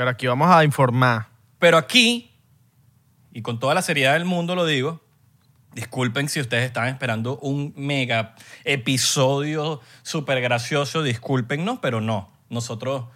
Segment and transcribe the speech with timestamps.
[0.00, 1.26] Pero aquí vamos a informar.
[1.58, 2.34] Pero aquí,
[3.32, 5.04] y con toda la seriedad del mundo lo digo,
[5.74, 8.34] disculpen si ustedes estaban esperando un mega
[8.64, 12.32] episodio súper gracioso, discúlpennos, pero no.
[12.48, 13.08] Nosotros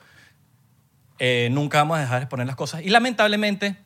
[1.18, 2.82] eh, nunca vamos a dejar de exponer las cosas.
[2.82, 3.78] Y lamentablemente,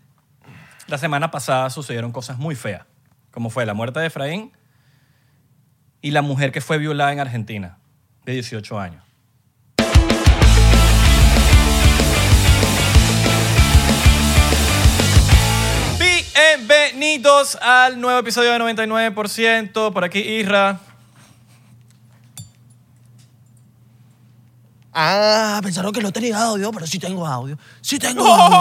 [0.89, 2.85] la semana pasada sucedieron cosas muy feas,
[3.31, 4.51] como fue la muerte de Efraín
[6.03, 7.79] y la mujer que fue violada en Argentina,
[8.25, 9.08] de 18 años.
[16.39, 19.93] Bienvenidos al nuevo episodio de 99%.
[19.93, 20.79] Por aquí Isra.
[24.93, 27.59] Ah, pensaron que no tenía audio, pero sí tengo audio.
[27.81, 28.59] Sí tengo audio.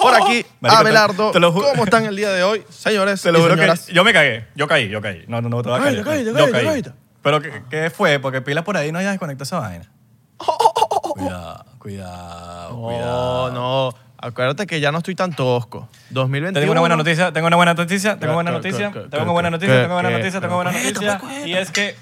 [0.00, 1.30] Por aquí, Marico, Abelardo.
[1.30, 3.80] te lo ju- ¿Cómo están el día de hoy, señores Te lo y juro señoras?
[3.86, 4.46] que yo me cagué.
[4.54, 5.24] Yo caí, yo caí.
[5.28, 5.96] No, no, no te vas a caer.
[5.98, 6.64] Yo caíste, caí.
[6.64, 6.92] caíste.
[7.22, 8.18] Pero ¿qué, qué fue?
[8.18, 9.92] Porque pilas por ahí no hayas desconectado esa vaina.
[11.10, 13.50] Cuidado, cuidado, No, cuidado.
[13.52, 13.94] no.
[14.22, 15.88] Acuérdate que ya no estoy tan tosco.
[16.10, 16.52] 2021.
[16.52, 19.32] Te tengo una buena noticia, tengo una buena noticia, tengo ¿Qué, buena noticia, tengo una
[19.32, 21.46] buena noticia, tengo buena noticia, tengo buena noticia.
[21.46, 21.96] Y es que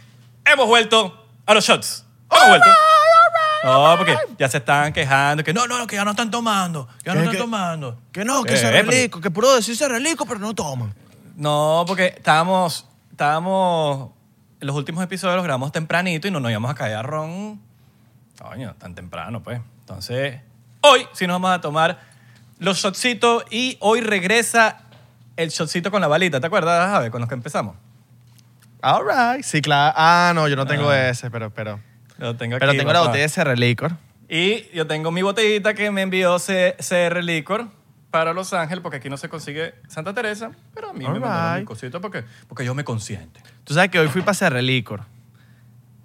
[0.44, 2.04] hemos vuelto a los shots.
[2.30, 2.68] Hemos vuelto.
[3.64, 7.06] No, porque ya se están quejando que no, no, que ya no están tomando, que
[7.06, 8.00] ya no ¿Qué, están tomando.
[8.12, 10.94] Que no, que Eh, se pero- relico, que puro decirse relico, pero no toman.
[11.36, 14.10] No, porque estábamos, estábamos,
[14.60, 17.60] en los últimos episodios los grabamos tempranito y no nos íbamos a caer a ron,
[18.40, 19.60] coño, tan temprano, pues.
[19.80, 20.40] Entonces,
[20.80, 21.98] hoy sí nos vamos a tomar
[22.58, 24.82] los shotcitos y hoy regresa
[25.36, 27.76] el shotcito con la balita, ¿te acuerdas, Javi, con los que empezamos?
[28.82, 29.44] All right.
[29.44, 29.94] Sí, claro.
[29.96, 31.08] Ah, no, yo no tengo Ah.
[31.08, 31.80] ese, pero, pero.
[32.18, 32.60] Lo tengo aquí.
[32.60, 33.06] Pero tengo la papá.
[33.08, 33.92] botella de ese relicor.
[34.28, 37.68] Y yo tengo mi botellita que me envió C- CR Licor
[38.10, 41.20] para Los Ángeles, porque aquí no se consigue Santa Teresa, pero a mí me All
[41.20, 41.68] mandaron mi right.
[41.68, 43.40] cosito porque, porque yo me consiente.
[43.64, 45.02] Tú sabes que hoy fui para ese relicor.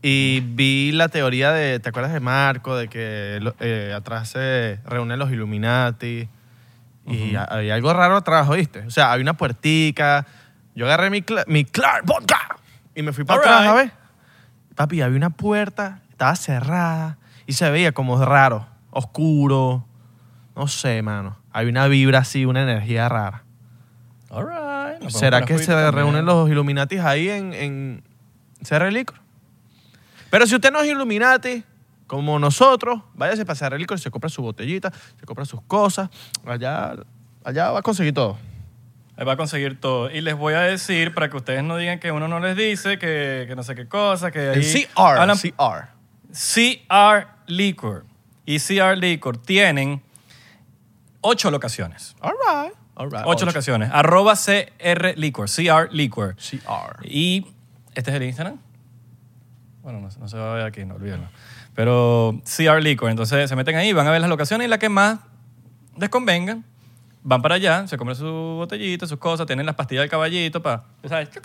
[0.02, 2.76] Y vi la teoría de, ¿te acuerdas de Marco?
[2.76, 6.28] De que lo- eh, atrás se reúnen los Illuminati.
[7.06, 8.80] Y ha- había algo raro atrás, ¿oíste?
[8.88, 10.26] O sea, había una puertica.
[10.76, 12.40] Yo agarré mi, Cla- mi Clark Vodka
[12.96, 13.69] y me fui para All atrás, right.
[13.69, 13.91] ¿sabes?
[14.75, 19.86] Papi, había una puerta, estaba cerrada y se veía como raro, oscuro.
[20.56, 21.38] No sé, mano.
[21.52, 23.44] Había una vibra así, una energía rara.
[24.30, 25.03] All right.
[25.03, 26.25] nos ¿Será podemos que poner se reúnen también.
[26.25, 28.03] los Illuminatis ahí en, en
[28.68, 29.18] CR Licor?
[30.31, 31.64] Pero si usted no es Illuminati,
[32.13, 36.12] como nosotros, váyase para CR Licor se compra su botellita, se compra sus cosas.
[36.46, 36.94] Allá,
[37.44, 38.38] allá va a conseguir todo.
[39.18, 40.12] Ahí va a conseguir todo.
[40.12, 43.00] Y les voy a decir, para que ustedes no digan que uno no les dice,
[43.00, 44.59] que, que no sé qué cosa, que ahí...
[44.59, 45.18] El CR.
[45.18, 45.88] hablan- CR.
[46.31, 48.06] CR Liquor
[48.46, 50.00] y CR Liquor tienen
[51.22, 52.16] ocho locaciones.
[52.22, 52.73] All right.
[52.94, 53.23] All right.
[53.25, 53.90] Ocho, locaciones.
[53.91, 56.35] Arroba CR Liquor, CR Liquor.
[56.35, 57.03] CR.
[57.07, 57.47] Y
[57.96, 58.59] este es el Instagram.
[59.81, 61.28] Bueno, no, no se va a ver aquí, no olvídenlo.
[61.75, 64.89] Pero CR Liquor, entonces se meten ahí, van a ver las locaciones y la que
[64.89, 65.19] más
[65.97, 66.59] les convenga.
[67.23, 70.84] Van para allá, se compran su botellita, sus cosas, tienen las pastillas del caballito para,
[71.07, 71.29] ¿sabes?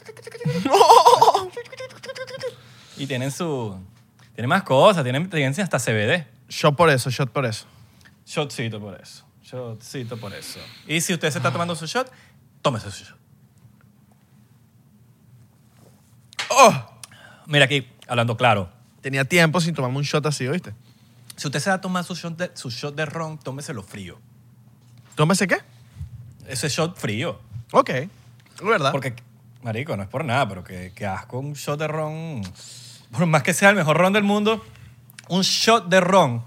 [2.97, 3.81] Y tienen su...
[4.35, 6.27] Tienen más cosas, tienen, tienen hasta CBD.
[6.49, 7.65] Shot por eso, shot por eso.
[8.27, 9.25] Shotcito por eso.
[9.41, 10.59] Shotcito por eso.
[10.87, 12.11] Y si usted se está tomando su shot,
[12.61, 13.17] tómese su shot.
[16.51, 16.99] Oh,
[17.49, 18.69] Mira aquí, hablando claro.
[19.09, 20.75] Tenía tiempo sin tomarme un shot así, ¿oíste?
[21.35, 24.21] Si usted se va a tomar su shot de, su shot de ron, tómeselo frío.
[25.15, 25.57] ¿Tómese qué?
[26.47, 27.41] Ese shot frío.
[27.73, 27.89] Ok.
[27.89, 28.11] Es
[28.63, 28.93] verdad.
[28.93, 29.15] Porque,
[29.63, 32.43] marico, no es por nada, pero que, que asco un shot de ron.
[33.11, 34.63] Por más que sea el mejor ron del mundo,
[35.31, 36.45] un shot de ron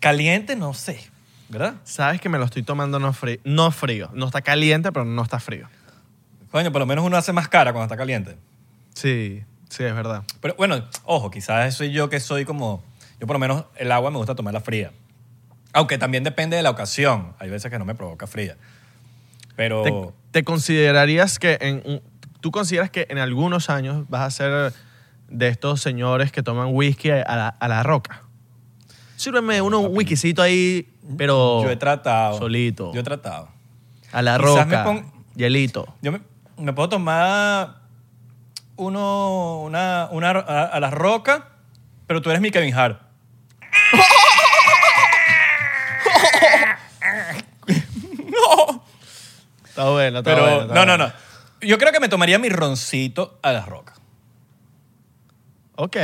[0.00, 1.08] caliente, no sé.
[1.48, 1.74] ¿Verdad?
[1.84, 3.38] Sabes que me lo estoy tomando no frío.
[3.44, 4.10] No frío.
[4.14, 5.68] No está caliente, pero no está frío.
[6.50, 8.36] Coño, por lo menos uno hace más cara cuando está caliente.
[8.94, 10.22] Sí, sí, es verdad.
[10.40, 12.82] Pero bueno, ojo, quizás soy yo que soy como.
[13.20, 14.92] Yo por lo menos el agua me gusta tomarla fría.
[15.72, 17.34] Aunque también depende de la ocasión.
[17.38, 18.56] Hay veces que no me provoca fría.
[19.56, 19.82] Pero.
[19.82, 19.92] ¿Te,
[20.40, 22.02] te considerarías que en
[22.40, 24.72] tú consideras que en algunos años vas a ser
[25.28, 28.22] de estos señores que toman whisky a la, a la roca?
[29.16, 32.38] Sírveme uno un whiskycito ahí, pero yo he tratado.
[32.38, 32.92] solito.
[32.94, 33.48] Yo he tratado.
[34.12, 35.92] a la quizás roca, me pon- hielito.
[36.02, 36.20] Yo me,
[36.56, 37.82] me puedo tomar
[38.78, 41.48] uno, una, una a, a la roca,
[42.06, 43.00] pero tú eres mi Kevin Hart.
[49.78, 50.60] Está bueno, está Pero bueno.
[50.62, 51.12] está no, no, no.
[51.60, 53.94] Yo creo que me tomaría mi roncito a la roca.
[55.76, 55.96] Ok,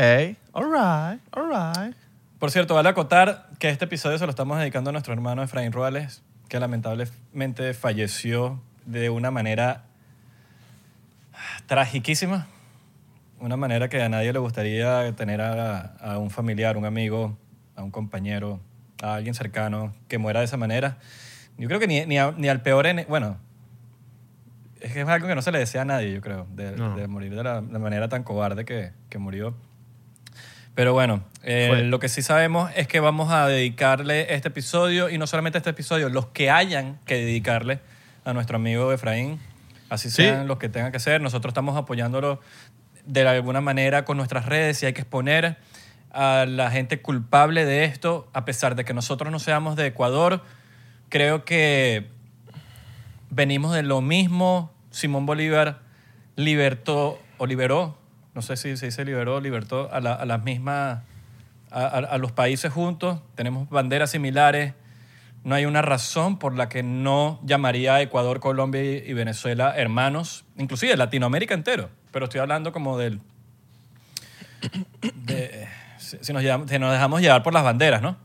[0.53, 1.97] all right, all right.
[2.39, 5.73] Por cierto, vale acotar que este episodio se lo estamos dedicando a nuestro hermano Efraín
[5.73, 9.83] Ruales, que lamentablemente falleció de una manera
[11.67, 12.47] tragiquísima.
[13.45, 17.37] Una manera que a nadie le gustaría tener a, a un familiar, un amigo,
[17.77, 18.59] a un compañero
[19.03, 20.97] a alguien cercano que muera de esa manera.
[21.59, 22.87] Yo creo que ni, ni, a- ni al peor...
[22.87, 23.37] ene- bueno,
[24.81, 26.97] es que es algo que no se le desea a nadie, yo creo, de, No.
[26.97, 29.55] de morir de la, de manera tan cobarde que, que murió.
[30.75, 35.19] Pero bueno, eh, lo que sí sabemos es que vamos a dedicarle este episodio, y
[35.19, 37.81] no solamente este episodio, los que hayan que dedicarle
[38.25, 39.39] a nuestro amigo Efraín,
[39.91, 40.23] así Sí.
[40.23, 41.21] sean los que tengan que ser.
[41.21, 42.41] Nosotros estamos apoyándolo
[43.07, 45.57] de alguna manera con nuestras redes y hay que exponer
[46.11, 50.43] a la gente culpable de esto, a pesar de que nosotros no seamos de Ecuador.
[51.09, 52.09] Creo que
[53.31, 54.73] venimos de lo mismo.
[54.91, 55.81] Simón Bolívar
[56.37, 57.99] libertó o liberó,
[58.35, 61.01] no sé si se dice liberó, libertó a, la- a las mismas,
[61.71, 63.21] a, a- los países juntos.
[63.35, 64.75] Tenemos banderas similares.
[65.43, 70.45] No hay una razón por la que no llamaría a Ecuador, Colombia y Venezuela hermanos,
[70.57, 71.91] inclusive Latinoamérica entero.
[72.15, 73.21] Pero estoy hablando como del...
[75.27, 75.67] de-
[75.99, 78.17] si, nos, llevamos- si nos dejamos llevar por las banderas, ¿no?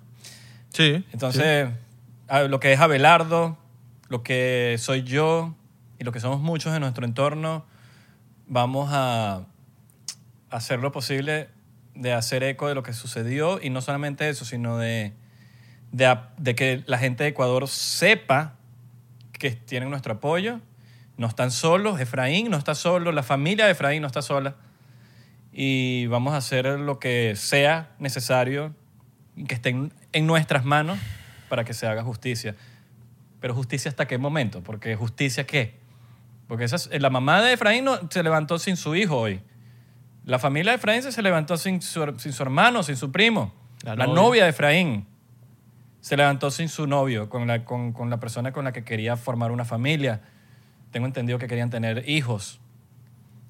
[0.72, 1.04] Sí.
[1.12, 1.70] Entonces,
[2.28, 3.58] a- lo que es Abelardo,
[4.10, 5.56] lo que soy yo
[5.98, 7.66] y lo que somos muchos en nuestro entorno,
[8.48, 9.42] vamos a
[10.52, 11.50] hacer lo posible
[11.96, 15.14] de hacer eco de lo que sucedió y no solamente eso, sino de,
[15.92, 18.54] de, a- de que la gente de Ecuador sepa
[19.34, 20.60] que tienen nuestro apoyo.
[21.20, 24.56] No están solos, Efraín no está solo, la familia de Efraín no está sola.
[25.52, 28.74] Y vamos a hacer lo que sea necesario
[29.36, 29.76] y que esté
[30.14, 30.98] en, nuestras manos
[31.50, 32.56] para que se haga justicia.
[33.42, 34.62] Pero justicia hasta qué momento?
[34.64, 35.76] Porque justicia qué?
[36.48, 39.42] Porque esa es- la mamá de Efraín no, se levantó sin su hijo hoy.
[40.24, 43.54] La familia de Efraín se levantó sin su, sin su hermano, sin su primo.
[43.84, 44.22] La La, novia.
[44.22, 44.44] novia.
[44.46, 45.06] de Efraín
[46.00, 49.18] se levantó sin su novio, con la, con, con la persona con la que quería
[49.18, 50.22] formar una familia.
[50.92, 52.60] Tengo entendido que querían tener hijos.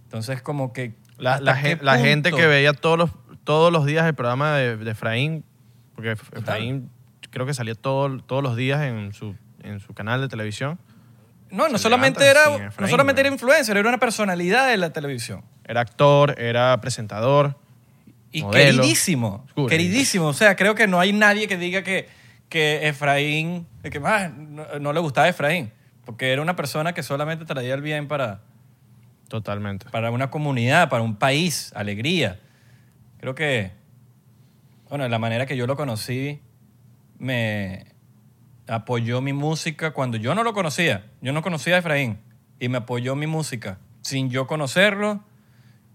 [0.05, 0.93] Entonces, como que...
[1.17, 3.11] La, ¿hasta la gen- la gente que veía todos los,
[3.43, 5.43] todos los días el programa de, de Efraín,
[5.95, 6.89] porque Efraín
[7.29, 10.79] creo que salía todo- todos los días en su, en su canal de televisión,
[11.51, 14.91] No, no solamente, era, sin no Efraín, solamente era influencer, era una personalidad de la
[14.93, 15.43] televisión.
[15.65, 17.57] era actor, era presentador.
[18.31, 18.81] Y Modelo.
[18.81, 19.45] queridísimo.
[19.67, 20.27] Queridísimo.
[20.27, 22.07] O sea, creo que no hay nadie que diga que,
[22.47, 25.71] que Efraín, que más no, no le gustaba Efraín.
[26.09, 28.41] Porque era una persona que solamente traía el bien para,
[29.27, 29.85] Totalmente.
[29.91, 32.39] para una comunidad, para un país, alegría.
[33.19, 33.73] Creo que,
[34.89, 36.41] bueno, la manera que yo lo conocí,
[37.19, 37.93] me
[38.67, 41.05] apoyó mi música cuando yo no lo conocía.
[41.21, 42.17] Yo no conocía a Efraín
[42.59, 43.77] y me apoyó mi música.
[44.01, 45.23] Sin yo conocerlo,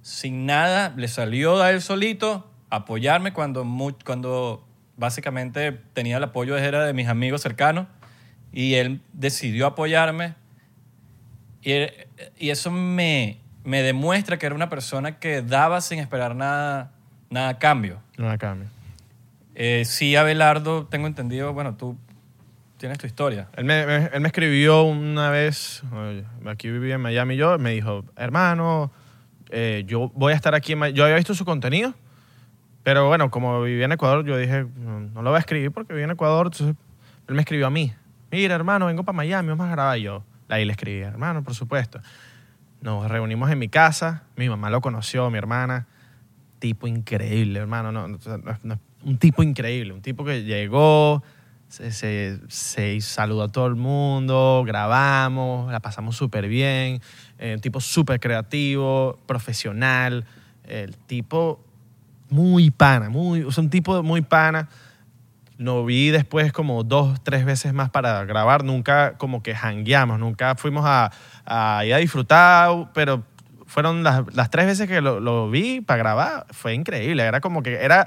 [0.01, 3.67] sin nada, le salió a él solito apoyarme cuando,
[4.05, 4.65] cuando
[4.97, 7.89] básicamente tenía el apoyo era de mis amigos cercanos
[8.55, 10.35] y él decidió apoyarme
[11.63, 11.73] y,
[12.39, 16.93] y eso me, me demuestra que era una persona que daba sin esperar nada,
[17.31, 18.01] nada a cambio.
[18.17, 18.69] No la cambio.
[19.55, 21.97] Eh, sí, Abelardo, tengo entendido, bueno, tú
[22.77, 23.49] tienes tu historia.
[23.57, 25.83] Él me, me- él me escribió una vez,
[26.47, 28.91] aquí vivía en Miami yo, me dijo, hermano,
[29.51, 30.97] eh, yo voy a estar aquí en Miami.
[30.99, 31.95] Yo había visto su contenido,
[32.83, 35.93] pero bueno, como vivía en Ecuador, yo dije, no, no lo voy a escribir porque
[35.93, 36.77] vivía en Ecuador, entonces
[37.29, 37.93] él me escribió a mí.
[38.35, 39.97] Mira, hermano, vengo para Miami, vamos a grabar.
[39.97, 42.01] Yo, ahí le escribí, hermano, por supuesto.
[42.81, 45.87] Nos reunimos en mi casa, mi mamá lo conoció, mi hermana.
[46.59, 47.93] Tipo increíble, hermano.
[47.93, 51.23] No, no, no, no, un tipo increíble, un tipo que llegó,
[51.69, 57.01] se, se, se saludó a todo el mundo, grabamos, la pasamos súper bien.
[57.39, 60.25] eh, un tipo súper creativo, profesional.
[60.65, 61.65] El tipo
[62.31, 64.69] muy pana, muy, o sea, un tipo muy pana.
[65.57, 68.65] Lo vi después como dos, tres veces más para grabar.
[68.65, 71.13] Nunca como que hangueamos, nunca fuimos a,
[71.47, 73.23] a ir a disfrutar, pero
[73.67, 76.47] fueron las, las tres veces que lo, lo vi para grabar.
[76.51, 77.23] Fue increíble.
[77.23, 78.07] Era como que era...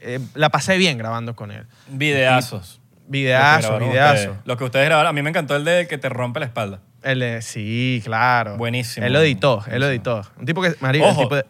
[0.00, 1.66] eh, la pasé bien grabando con él.
[1.88, 2.80] Videazos.
[3.06, 4.30] Videazo, Lo que grabaron videazo.
[4.32, 4.46] ustedes.
[4.46, 5.08] Lo que ustedes grabaron.
[5.10, 6.80] A mí me encantó el de que te rompe la espalda.
[7.02, 8.58] Eh, sí, claro.
[8.58, 9.06] Buenísimo.
[9.06, 10.16] Él lo editó, él lo Buenísimo.
[10.18, 10.30] editó.
[10.38, 10.74] Un tipo que...
[10.80, 11.22] Marico, el Ojo.
[11.22, 11.46] tipo de-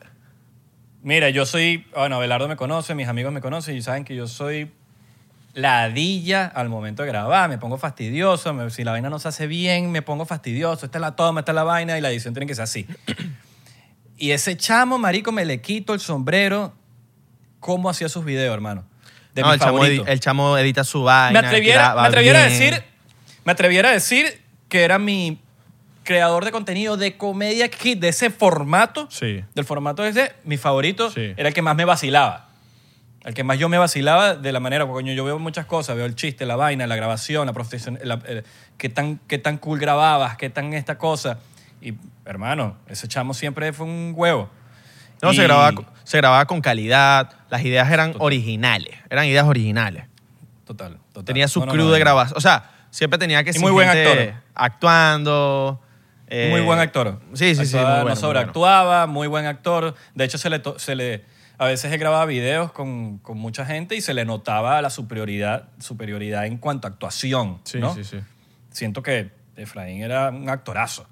[1.02, 4.26] Mira, yo soy, bueno, Abelardo me conoce, mis amigos me conocen y saben que yo
[4.26, 4.70] soy
[5.60, 9.46] ladilla al momento de grabar, me pongo fastidioso, me- si la vaina no se hace
[9.46, 12.32] bien, me pongo fastidioso, esta es la toma, esta es la vaina y la edición
[12.34, 12.86] tiene que ser así.
[14.16, 16.74] y ese chamo, marico, me le quito el sombrero,
[17.60, 18.84] cómo hacía sus videos, hermano.
[19.34, 20.06] De No, mis el chamo, favoritos.
[20.06, 21.40] edi- el chamo edita su vaina.
[21.40, 22.58] me atreviera, graba me atreviera a bien.
[22.58, 22.82] decir,
[23.44, 25.40] me atreviera a decir que era mi
[26.04, 29.44] creador de contenido de comedia kit de ese formato Sí.
[29.54, 31.34] del formato ese, mi favorito Sí.
[31.36, 32.47] era el que más me vacilaba.
[33.24, 35.96] El que más yo me vacilaba de la manera, porque coño, yo veo muchas cosas,
[35.96, 38.44] veo el chiste, la vaina, la grabación, la profesión, la- el-
[38.76, 41.38] qué, tan, qué tan cool grababas, qué tan esta cosa.
[41.82, 41.94] Y,
[42.24, 44.48] hermano, ese chamo siempre fue un huevo.
[45.20, 49.46] No, se Y- grababa, co- se grababa con calidad, las ideas eran originales, eran ideas
[49.46, 50.04] originales.
[50.64, 51.24] Total, total.
[51.24, 52.04] Tenía su No, crew no, de no.
[52.04, 52.36] grabación.
[52.38, 54.34] O sea, siempre tenía que ser muy buen actor.
[54.54, 55.80] actuando.
[56.30, 57.18] eh, muy buen actor.
[57.34, 57.76] Sí, sí, sí.
[57.76, 59.94] Actuaba, muy bueno, no muy sobreactuaba, muy buen actor.
[60.14, 61.24] De hecho, se le, se le,
[61.58, 65.68] a veces él grababa videos con, con mucha gente y se le notaba la superioridad,
[65.78, 67.60] superioridad en cuanto a actuación.
[67.64, 67.94] Sí, ¿no?
[67.94, 68.18] sí, sí.
[68.70, 71.06] Siento que Efraín era un actorazo.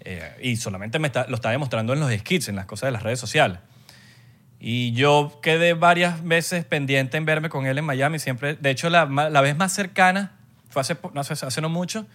[0.00, 2.92] Eh, y solamente me está- lo está demostrando en los skits, en las cosas de
[2.92, 3.58] las redes sociales.
[4.60, 8.18] Y yo quedé varias veces pendiente en verme con él en Miami.
[8.18, 10.32] Siempre, de hecho, la, la vez más cercana
[10.70, 12.06] fue hace, no, sé, hace no mucho,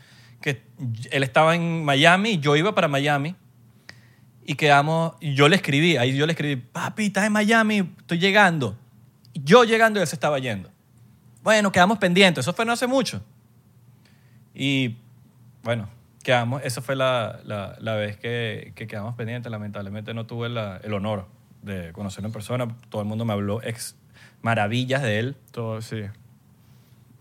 [0.41, 0.63] que
[1.11, 3.35] él estaba en Miami y yo iba para Miami.
[4.45, 8.77] Y quedamos, yo le escribí, ahí yo le escribí, papi, estás en Miami, estoy llegando.
[9.33, 10.69] Yo llegando él se estaba yendo.
[11.43, 13.23] Bueno, quedamos pendientes, eso fue no hace mucho.
[14.53, 14.97] Y
[15.63, 15.89] bueno,
[16.23, 19.51] quedamos, esa fue la, la- la vez que, que quedamos pendientes.
[19.51, 21.27] Lamentablemente no tuve la- el honor
[21.61, 22.67] de conocerlo en persona.
[22.89, 23.95] Todo el mundo me habló ex
[24.41, 25.37] maravillas de él.
[25.51, 26.01] Todo, sí.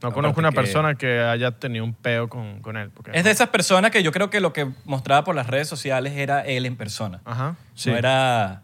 [0.02, 2.90] No conozco una que- persona que haya tenido un peo con, con él.
[2.90, 5.68] Porque, Es de esas personas que yo creo que lo que mostraba por las redes
[5.68, 7.21] sociales era él en persona.
[7.25, 7.56] Ajá.
[7.75, 7.90] Sí.
[7.90, 8.62] No, era,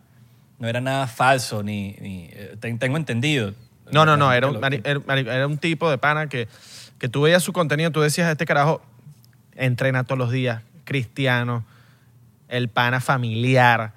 [0.58, 3.54] no era nada falso, ni, ni- eh, ten- tengo entendido.
[3.92, 4.32] No, no, no.
[4.32, 6.48] Era un, era un tipo de pana que,
[6.98, 8.82] que tú veías su contenido, tú decías, este carajo
[9.54, 11.64] entrena todos los días, cristiano,
[12.48, 13.92] el pana familiar,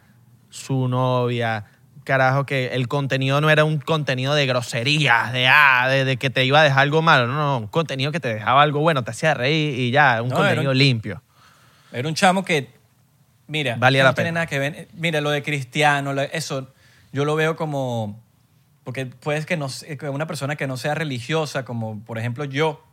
[0.50, 1.66] su novia,
[2.04, 6.30] carajo, que el contenido no era un contenido de groserías, de, ah, de, de que
[6.30, 9.04] te iba a dejar algo malo, no, no, un contenido que te dejaba algo bueno,
[9.04, 11.22] te hacía reír y ya, un No, era contenido un- limpio.
[11.92, 12.70] Era un chamo que,
[13.48, 14.34] mira, Valía no la tiene pena.
[14.42, 14.88] nada que ver.
[14.94, 16.68] Mira, lo de cristiano, lo- eso,
[17.12, 18.22] yo lo veo como,
[18.84, 19.68] porque puedes que no
[20.00, 22.84] que una persona que no sea religiosa, como por ejemplo yo,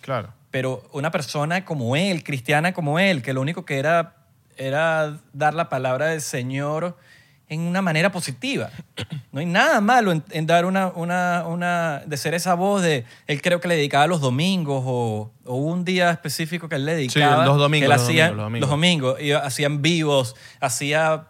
[0.00, 0.32] Claro.
[0.50, 4.14] pero una persona como él, cristiana como él, que lo único que era
[4.58, 6.96] era dar la palabra del Señor
[7.48, 8.70] en una manera positiva.
[9.30, 13.04] No hay nada malo en, en dar una, una, una, de ser esa voz de,
[13.28, 16.94] él creo que le dedicaba los domingos o, o un día específico que él le
[16.96, 17.44] dedicaba.
[17.46, 18.70] los domingos, él los hacía- domingos, los domingos.
[18.70, 21.26] domingos, y hacían vivos, hacía,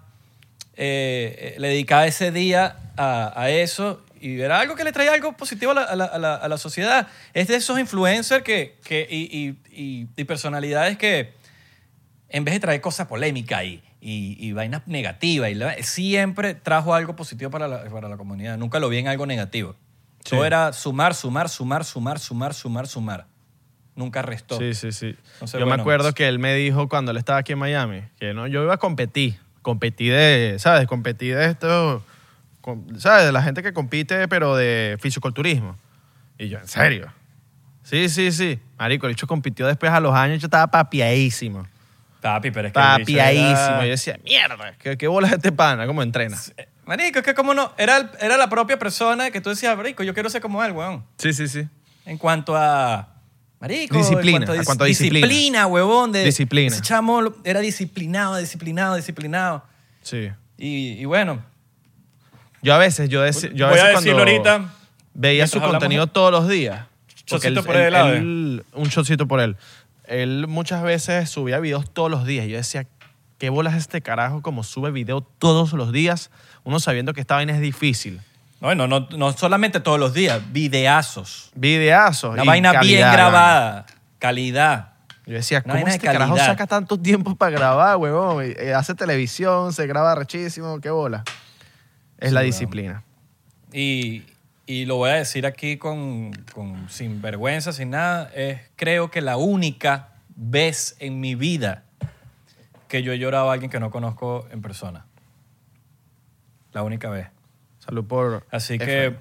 [0.76, 5.12] eh, eh, le dedicaba ese día a, a eso y era algo que le traía
[5.12, 7.08] algo positivo a la, a la- a la- a la sociedad.
[7.34, 11.34] Es de esos influencers que, que, y, y- y- y personalidades que
[12.30, 16.94] en vez de traer cosas polémicas y, y, y vainas negativas, y la- siempre trajo
[16.94, 18.56] algo positivo para la, para la comunidad.
[18.56, 19.74] Nunca lo vi en algo negativo.
[20.24, 20.30] Sí.
[20.30, 23.26] Todo era sumar, sumar, sumar, sumar, sumar, sumar, sumar.
[23.96, 24.58] Nunca restó.
[24.58, 25.16] Sí, sí, sí.
[25.34, 27.58] Entonces, yo me bueno, acuerdo pues- que él me dijo cuando él estaba aquí en
[27.58, 29.38] Miami que no, yo iba a competir.
[29.62, 30.86] Competí de, ¿sabes?
[30.86, 32.04] Competí de esto,
[32.60, 33.24] con- ¿sabes?
[33.26, 35.76] De la gente que compite, pero de fisiculturismo.
[36.38, 37.12] Y yo, ¿en serio?
[37.82, 38.60] Sí, sí, sí.
[38.78, 41.66] Marico, el hecho compitió después a los años, yo estaba papiadísimo.
[42.26, 45.86] Papi, pero es que Y yo decía, mierda, ¿qué, qué bolas este pana?
[45.86, 46.36] ¿Cómo entrena?
[46.56, 49.76] Eh, Marico, es que como no, era, el- era la propia persona que tú decías,
[49.76, 51.04] Marico, yo quiero ser como él, weón.
[51.18, 51.66] Sí, sí, sí.
[52.04, 53.08] En cuanto a.
[53.58, 55.26] Marico, Disciplina, en cuanto a, cuanto a disciplina.
[55.26, 56.12] disciplina, huevón.
[56.12, 56.72] De, Disciplina.
[56.74, 59.64] Ese chamo lo- era disciplinado, disciplinado, disciplinado.
[60.02, 60.30] Sí.
[60.58, 61.42] Y, y bueno,
[62.62, 64.74] Yo a veces, yo, dec- yo a voy a veces decirlo cuando ahorita.
[65.14, 66.84] veía mientras su hablamos- contenido todos los días.
[67.28, 69.56] porque Chocito por el lado, él- un chocito por él.
[70.08, 72.46] Él muchas veces subía videos todos los días.
[72.46, 72.86] Yo decía,
[73.38, 76.30] ¿qué bolas este carajo como sube video todos los días?
[76.64, 78.20] Uno sabiendo que esta vaina es difícil.
[78.60, 81.50] Bueno, no, no solamente todos los días, videazos.
[81.54, 82.36] Videazos.
[82.36, 83.86] La y vaina bien grabada,
[84.18, 84.92] calidad.
[85.26, 88.44] Yo decía, Una ¿cómo este carajo saca tanto tiempo para grabar, huevón?
[88.44, 91.24] Eh, hace televisión, se graba rechísimo, qué bola.
[92.18, 93.02] Es Sí, la disciplina.
[93.72, 94.22] Y,
[94.66, 98.30] y lo voy a decir aquí con, con- sin vergüenza, sin nada.
[98.34, 101.84] Es creo que la única vez en mi vida
[102.88, 105.06] que yo he llorado a alguien que no conozco en persona.
[106.72, 107.28] La única vez.
[107.78, 108.46] Salud por.
[108.50, 109.16] Así que, Efraín.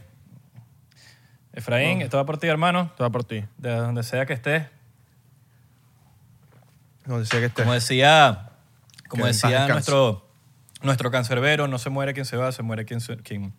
[1.54, 2.92] Efraín, esto va por ti, hermano.
[2.98, 3.46] Todo por ti.
[3.58, 4.66] De donde sea que estés.
[7.06, 7.64] Donde sea que estés.
[7.64, 8.50] Como decía,
[9.08, 10.28] como Que decía nuestro,
[10.82, 13.54] nuestro cancerbero, no se muere quien se va, se muere quien se, quien,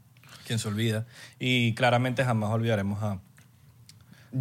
[0.46, 1.04] quien se olvida.
[1.38, 3.18] Y claramente jamás olvidaremos a...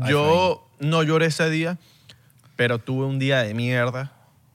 [0.02, 1.78] a Yo no lloré ese día,
[2.56, 4.12] pero tuve un día de mierda.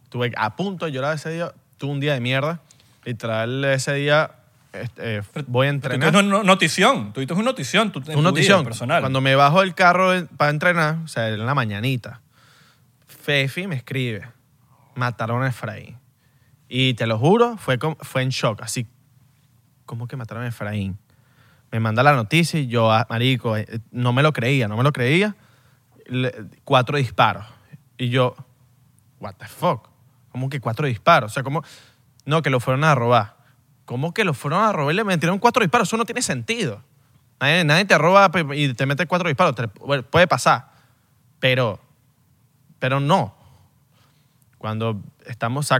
[0.09, 2.61] Tuve a punto de llorar ese día, tuve un día de mierda.
[3.05, 4.33] Literal, ese día
[4.73, 6.13] este, eh, voy a Tú entrenar.
[6.13, 8.65] tuviste una notición, tú tuviste una notición, tú, Una notición.
[8.65, 9.01] personal.
[9.03, 12.21] Cuando me bajo del carro para entrenar, o sea, en la mañanita,
[13.09, 14.29] Fefi me escribe,
[14.95, 15.97] mataron a Efraín.
[16.69, 18.63] Y te lo juro, fue, fue en shock.
[18.63, 18.87] Así,
[19.87, 20.99] ¿cómo que mataron a Efraín?
[21.73, 24.83] Me manda la noticia y yo, ah, marico, eh, no me lo creía, no me
[24.83, 25.37] lo creía.
[26.07, 26.35] Le-
[26.65, 27.45] cuatro disparos.
[27.97, 28.35] Y yo,
[29.21, 29.89] what the fuck?
[30.33, 31.31] ¿Cómo que cuatro disparos?
[31.33, 31.63] O sea, ¿cómo?
[32.25, 33.37] No, que lo fueron a robar.
[33.85, 35.89] ¿Cómo que lo fueron a robar y le metieron cuatro disparos?
[35.89, 36.83] Eso no tiene sentido.
[37.41, 39.55] Nadie, nadie te roba y te mete cuatro disparos.
[40.11, 40.71] Puede pasar.
[41.39, 41.81] Pero,
[42.79, 43.35] pero no.
[44.59, 45.71] Cuando estamos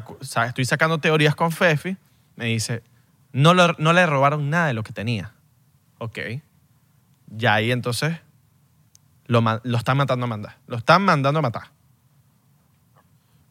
[0.47, 1.97] estoy sacando teorías con Fefi,
[2.37, 2.83] me dice,
[3.33, 5.33] no, no le robaron nada de lo que tenía.
[6.03, 6.19] Ok.
[7.29, 8.17] Ya ahí entonces
[9.27, 10.57] lo, lo están matando a mandar.
[10.67, 11.69] Lo están mandando a matar.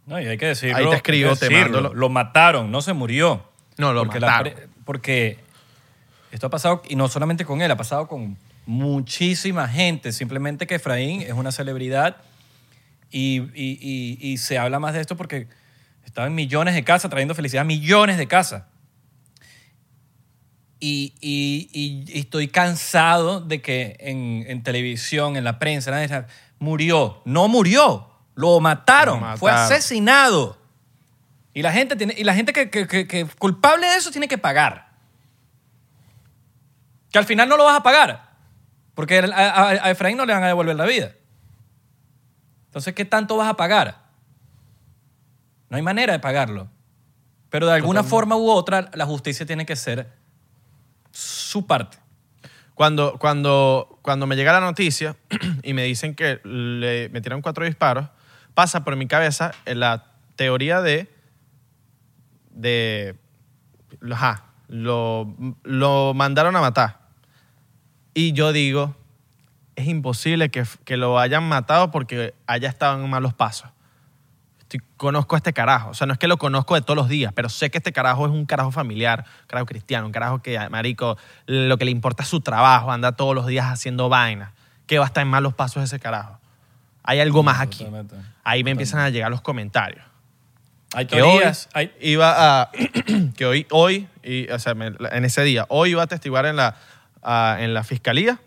[0.05, 0.75] No, y hay que decirlo.
[0.77, 3.47] Ahí te escribo, te mando lo- Lo mataron, no se murió.
[3.77, 4.53] No, lo porque mataron.
[4.83, 5.39] porque
[6.31, 10.11] esto ha pasado, y no solamente con él, ha pasado con muchísima gente.
[10.11, 12.17] Simplemente que Efraín es una celebridad
[13.11, 15.47] y, y- y- y se habla más de esto porque
[16.05, 18.63] estaba en millones de casas, trayendo felicidad a millones de casas.
[20.79, 26.25] Y, y- y- y estoy cansado de que en, en televisión, en la prensa, nadie
[26.59, 27.21] murió.
[27.25, 30.57] No murió, lo mataron, Lo fue asesinado.
[31.53, 34.27] Y la gente, tiene, y la gente que, que- que- que culpable de eso tiene
[34.29, 34.89] que pagar.
[37.11, 38.29] Que al final no lo vas a pagar.
[38.93, 41.11] Porque a, a- a Efraín no le van a devolver la vida.
[42.67, 44.03] Entonces, ¿qué tanto vas a pagar?
[45.69, 46.69] No hay manera de pagarlo.
[47.49, 50.18] Pero de alguna forma u otra, la justicia tiene que ser
[51.11, 51.97] su parte.
[52.75, 55.17] Cuando, cuando, cuando me llega la noticia
[55.63, 58.07] y me dicen que le metieron cuatro disparos,
[58.53, 61.11] pasa por mi cabeza en la teoría de.
[62.51, 63.15] de.
[64.69, 66.99] Lo, lo mandaron a matar.
[68.13, 68.95] Y yo digo,
[69.75, 73.69] es imposible que, que lo hayan matado porque haya estado en malos pasos.
[74.71, 75.89] Estoy- conozco a este carajo.
[75.89, 77.91] O sea, no es que lo conozco de todos los días, pero sé que este
[77.91, 81.91] carajo es un carajo familiar, un carajo cristiano, un carajo que, marico, lo que le
[81.91, 84.51] importa es su trabajo, anda todos los días haciendo vainas.
[84.85, 86.39] Que va a estar en malos pasos ese carajo.
[87.03, 87.83] Hay algo más aquí.
[88.43, 90.03] Ahí me empiezan a llegar los comentarios.
[90.93, 91.39] Hay Que hoy
[91.73, 92.71] hay, iba a.
[93.37, 96.55] que hoy, hoy y, o sea, me- en ese día, hoy iba a testiguar en
[96.55, 96.75] la,
[97.59, 98.39] en la fiscalía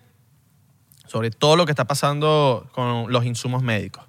[1.06, 4.04] sobre todo lo que está pasando con los insumos médicos.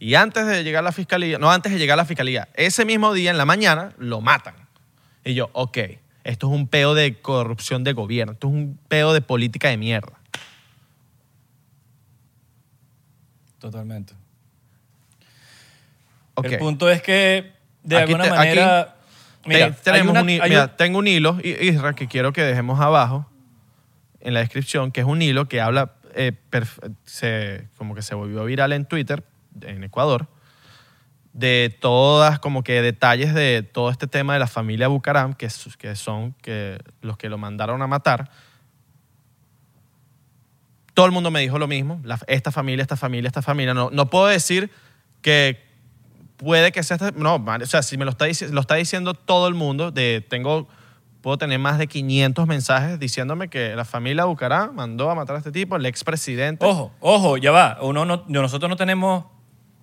[0.00, 2.84] Y antes de llegar a la fiscalía, no antes de llegar a la fiscalía, ese
[2.84, 4.54] mismo día en la mañana lo matan.
[5.24, 5.78] Y yo, ok,
[6.24, 9.76] esto es un peo de corrupción de gobierno, esto es un peo de política de
[9.76, 10.12] mierda.
[13.58, 14.14] Totalmente.
[16.44, 18.94] El punto es que, de Aquí alguna te- manera.
[19.42, 22.78] Te- mira, tenemos una- un mira, un- tengo un hilo, Isra, que quiero que dejemos
[22.80, 23.28] abajo
[24.20, 26.32] en la descripción, que es un hilo que habla, eh,
[27.04, 29.24] se, como que se volvió viral en Twitter,
[29.62, 30.26] en Ecuador,
[31.32, 35.94] de todas, como que detalles de todo este tema de la familia Bucaram, que, que
[35.94, 38.30] son que los que lo mandaron a matar.
[40.94, 43.72] Todo el mundo me dijo lo mismo, esta familia, esta familia, esta familia.
[43.72, 44.70] No, no puedo decir
[45.22, 45.64] que
[46.38, 49.48] puede que sea esta- no o sea si me lo está lo está diciendo todo
[49.48, 50.68] el mundo de tengo
[51.20, 55.38] puedo tener más de 500 mensajes diciéndome que la familia Bucaram mandó a matar a
[55.38, 57.78] este tipo el expresidente Ojo, ojo, ya va.
[57.82, 59.24] Uno no, nosotros no tenemos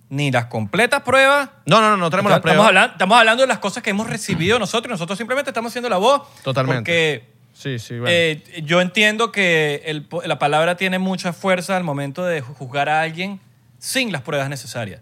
[0.08, 1.50] ni las completas pruebas.
[1.66, 3.90] no no no no tenemos la estamos, prueba hablando, estamos hablando de las cosas que
[3.90, 6.22] hemos recibido nosotros nosotros simplemente estamos haciendo la voz.
[6.42, 6.78] Totalmente.
[6.80, 8.08] Porque sí sí bueno.
[8.10, 13.00] eh, yo entiendo que el la palabra tiene mucha fuerza al momento de juzgar a
[13.00, 13.40] alguien
[13.78, 15.00] sin las pruebas necesarias.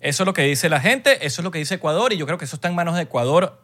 [0.00, 2.26] Eso es lo que dice la gente, eso es lo que dice Ecuador y yo
[2.26, 3.60] creo que eso está en manos de Ecuador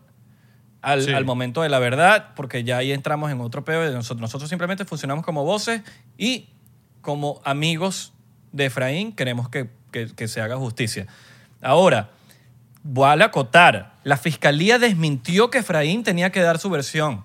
[0.82, 1.12] al, Sí.
[1.12, 3.82] al momento de la verdad, porque ya ahí entramos en otro peo.
[3.90, 5.82] Nosotros, nosotros simplemente funcionamos como voces
[6.16, 6.48] y
[7.00, 8.12] como amigos
[8.52, 11.06] de Efraín queremos que, que- se haga justicia.
[11.62, 12.10] Ahora,
[13.22, 17.24] a acotar, la fiscalía desmintió que Efraín tenía que dar su versión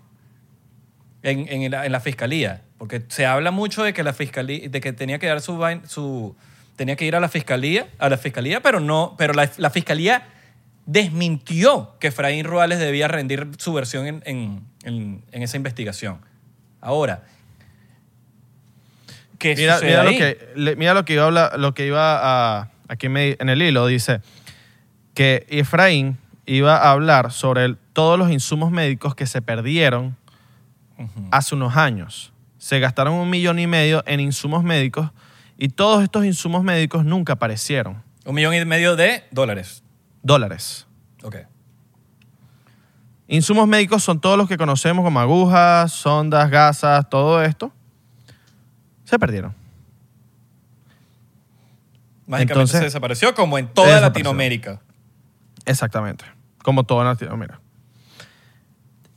[1.21, 5.19] en, en la, fiscalía, porque se habla mucho de que la fiscalía, de que tenía
[5.19, 6.36] que dar su, su
[6.76, 10.28] tenía que ir a la fiscalía, a la fiscalía, pero no, pero la, la fiscalía
[10.86, 16.19] desmintió que Efraín Ruales debía rendir su versión en- en- en esa investigación.
[16.82, 17.23] Ahora,
[19.44, 21.86] ¿qué mira, sucede mira lo que le- mira lo que iba a hablar- lo que
[21.86, 24.22] iba a aquí me- en el hilo dice
[25.14, 30.18] que Efraín iba a hablar sobre el- todos los insumos médicos que se perdieron
[31.32, 32.32] hace unos años.
[32.58, 35.12] Se gastaron un millón y medio en insumos médicos
[35.58, 38.02] y todos estos insumos médicos nunca aparecieron.
[38.26, 39.84] Un millón y medio de dólares.
[40.22, 40.88] Dólares.
[41.24, 41.36] Ok.
[43.28, 47.72] Insumos médicos son todos los que conocemos como agujas, sondas, gasas, todo esto.
[49.13, 49.54] Se perdieron.
[52.26, 54.02] Mágicamente Entonces, se desapareció como en toda.
[54.02, 54.82] Latinoamérica.
[55.65, 56.26] Exactamente.
[56.63, 57.60] Como todo en Latinoamérica.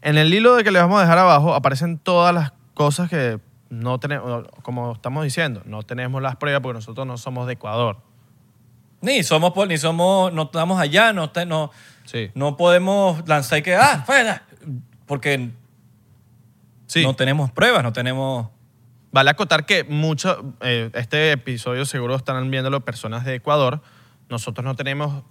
[0.03, 3.41] En el hilo de que le vamos a dejar abajo aparecen todas las cosas que
[3.71, 7.97] no tenemos, como estamos diciendo, no tenemos las pruebas porque nosotros no somos de Ecuador.
[9.01, 11.71] Ni somos, ni somos, no estamos allá, no, no,
[12.05, 12.31] Sí.
[12.35, 14.43] no podemos lanzar y que, ah, fuera,
[15.07, 15.53] porque
[16.87, 17.03] Sí.
[17.03, 18.49] No tenemos pruebas, no tenemos...
[19.13, 23.81] Vale acotar que mucho, eh, este episodio seguro están viéndolo personas de Ecuador.
[24.29, 25.25] Nosotros no tenemos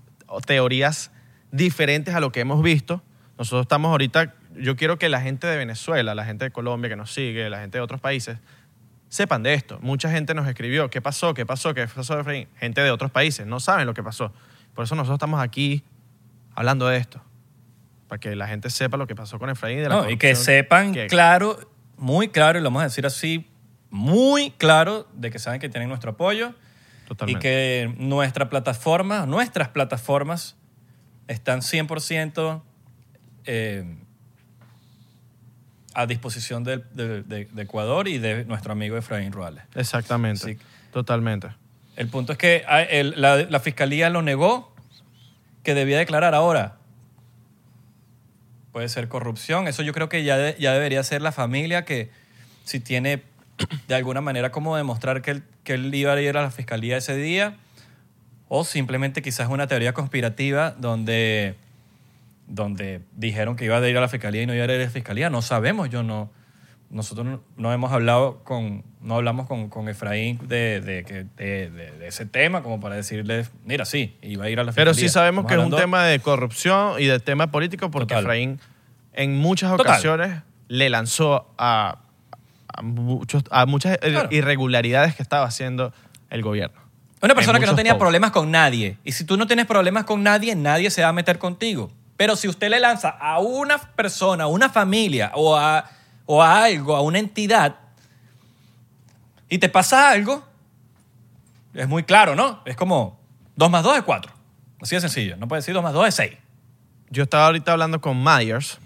[0.46, 1.12] teorías
[1.52, 3.04] diferentes a lo que hemos visto.
[3.38, 6.96] Nosotros estamos ahorita, yo quiero que la gente de Venezuela, la gente de Colombia que
[6.96, 8.38] nos sigue, la gente de otros países,
[9.10, 9.78] sepan de esto.
[9.82, 11.34] Mucha gente nos escribió, ¿qué pasó?
[11.34, 11.74] ¿Qué pasó?
[11.74, 12.20] ¿Qué pasó?
[12.20, 12.48] Efraín?
[12.56, 14.34] Gente de otros países no saben lo que pasó.
[14.74, 15.84] Por eso nosotros estamos aquí
[16.56, 17.22] hablando de esto.
[18.08, 19.78] Para que la gente sepa lo que pasó con Efraín.
[19.80, 21.60] De la No, y que sepan que- claro,
[21.98, 23.48] muy claro, y lo vamos a decir así,
[23.96, 26.54] muy claro, de que saben que tienen nuestro apoyo
[27.08, 27.40] Totalmente.
[27.40, 30.58] y que nuestra plataforma, nuestras plataformas
[31.30, 32.62] están 100%
[33.46, 33.96] eh,
[35.94, 39.64] a disposición de, de- de Ecuador y de nuestro amigo Efraín Ruales.
[39.76, 40.44] Exactamente.
[40.56, 40.58] Sí.
[40.92, 41.48] Totalmente.
[41.96, 44.76] El punto es que ah, el- la, la fiscalía lo negó,
[45.64, 46.78] que debía declarar ahora.
[48.74, 49.70] Puede ser corrupción.
[49.70, 52.12] Eso yo creo que ya, de- ya debería ser la familia que
[52.66, 53.24] si tiene
[53.88, 56.98] de alguna manera como demostrar que él, que él iba a ir a la fiscalía
[56.98, 57.56] ese día
[58.48, 61.56] o simplemente quizás una teoría conspirativa donde,
[62.48, 64.84] donde dijeron que iba a ir a la fiscalía y no iba a ir a
[64.84, 65.30] la fiscalía.
[65.30, 66.30] No sabemos, yo no...
[66.92, 72.62] Nosotros no, no hemos hablado con, no hablamos con, con Efraín de, de, ese tema
[72.62, 74.92] como para decirle, mira, sí, iba a ir a la fiscalía.
[74.92, 78.14] Pero sí sabemos Estamos que es un tema de corrupción y de tema político porque
[78.14, 78.24] Total.
[78.24, 78.60] Efraín
[79.14, 79.88] en muchas Total.
[79.88, 82.05] ocasiones le lanzó a,
[82.78, 84.30] a, muchos, a muchas Claro.
[84.32, 85.94] irregularidades que estaba haciendo
[86.30, 86.80] el gobierno.
[87.22, 88.98] Una persona que no tenía problemas con nadie.
[89.04, 91.92] Y si tú no tienes problemas con nadie, nadie se va a meter contigo.
[92.18, 95.90] Pero si usted le lanza a una persona, a una familia o a,
[96.26, 97.76] o a algo, a una entidad,
[99.50, 100.44] y te pasa algo,
[101.74, 102.62] es muy claro, ¿no?
[102.66, 103.20] Es como
[103.56, 104.32] 2 más 2 es 4.
[104.82, 105.36] Así de sencillo.
[105.38, 106.32] No puede decir 2 más 2 es 6.
[107.10, 108.80] Yo estaba ahorita hablando con Myers.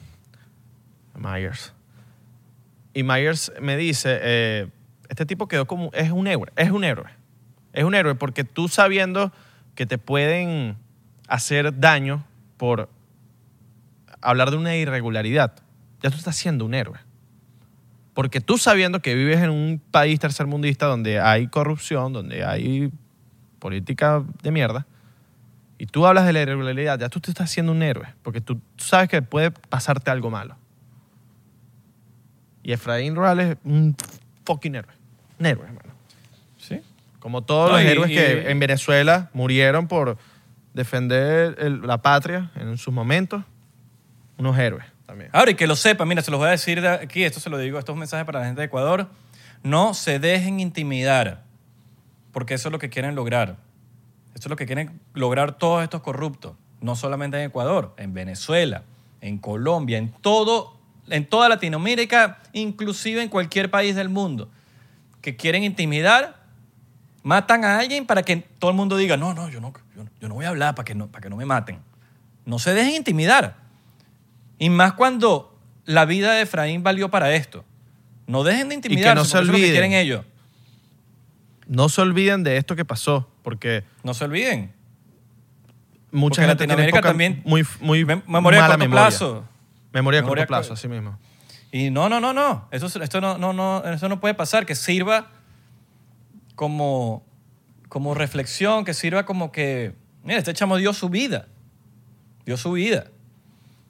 [1.15, 1.73] Myers.
[2.99, 4.67] Y Myers me dice, eh,
[5.07, 7.09] este tipo quedó como, es un héroe, es un héroe.
[7.71, 9.31] Es un héroe porque tú sabiendo
[9.73, 10.75] que te pueden
[11.29, 12.25] hacer daño
[12.57, 12.89] por
[14.19, 15.53] hablar de una irregularidad,
[16.03, 16.99] ya tú estás siendo un héroe.
[18.13, 22.91] Porque tú sabiendo que vives en un país tercermundista donde hay corrupción, donde hay
[23.59, 24.85] política de mierda,
[25.77, 28.59] y tú hablas de la irregularidad, ya tú te estás haciendo un héroe, porque tú
[28.75, 30.57] sabes que puede pasarte algo malo.
[32.69, 33.95] Y Efraín Ruales es un
[34.45, 34.93] fucking héroe.
[35.39, 35.89] Un héroe, hermano.
[36.59, 36.79] ¿Sí?
[37.19, 40.19] Como todos No, los y- héroes y- que en Venezuela murieron por
[40.75, 43.43] defender el- la patria en sus momentos,
[44.37, 45.31] unos héroes también.
[45.33, 47.49] Ahora, y que lo sepan, mira, se los voy a decir de aquí, esto se
[47.49, 49.07] lo digo, esto es un mensaje para la gente de Ecuador.
[49.63, 51.45] No se dejen intimidar,
[52.31, 53.57] porque eso es lo que quieren lograr.
[54.35, 58.83] Eso es lo que quieren lograr todos estos corruptos, no solamente en Ecuador, en Venezuela,
[59.21, 60.77] en Colombia, en todo,
[61.09, 64.49] en toda Latinoamérica, inclusive en cualquier país del mundo,
[65.21, 66.37] que quieren intimidar,
[67.23, 70.09] matan a alguien para que todo el mundo diga, no, no, yo no, yo, no-
[70.21, 71.79] yo no voy a hablar para que no, para que no me maten.
[72.45, 73.57] No se dejen intimidar.
[74.57, 77.63] Y más cuando la vida de Efraín valió para esto.
[78.27, 79.73] No dejen de intimidarse, no se porque eso es lo que olviden.
[79.73, 80.25] quieren ellos.
[81.67, 84.71] No se olviden de esto que pasó, porque No se olviden.
[86.11, 89.03] mucha Porque gente tiene Latinoamérica poca- también- muy, muy Mem- memoria a corto memoria.
[89.03, 89.45] plazo.
[89.93, 91.17] Memoria a corto plazo, co- así mismo.
[91.71, 92.67] Y no, no, no, no.
[92.71, 94.65] Eso, esto no, no, no, eso no puede pasar.
[94.65, 95.27] Que sirva
[96.55, 97.23] como,
[97.89, 101.47] como reflexión, que sirva como que, mira, este chamo dio su vida.
[102.45, 103.05] Dio su vida.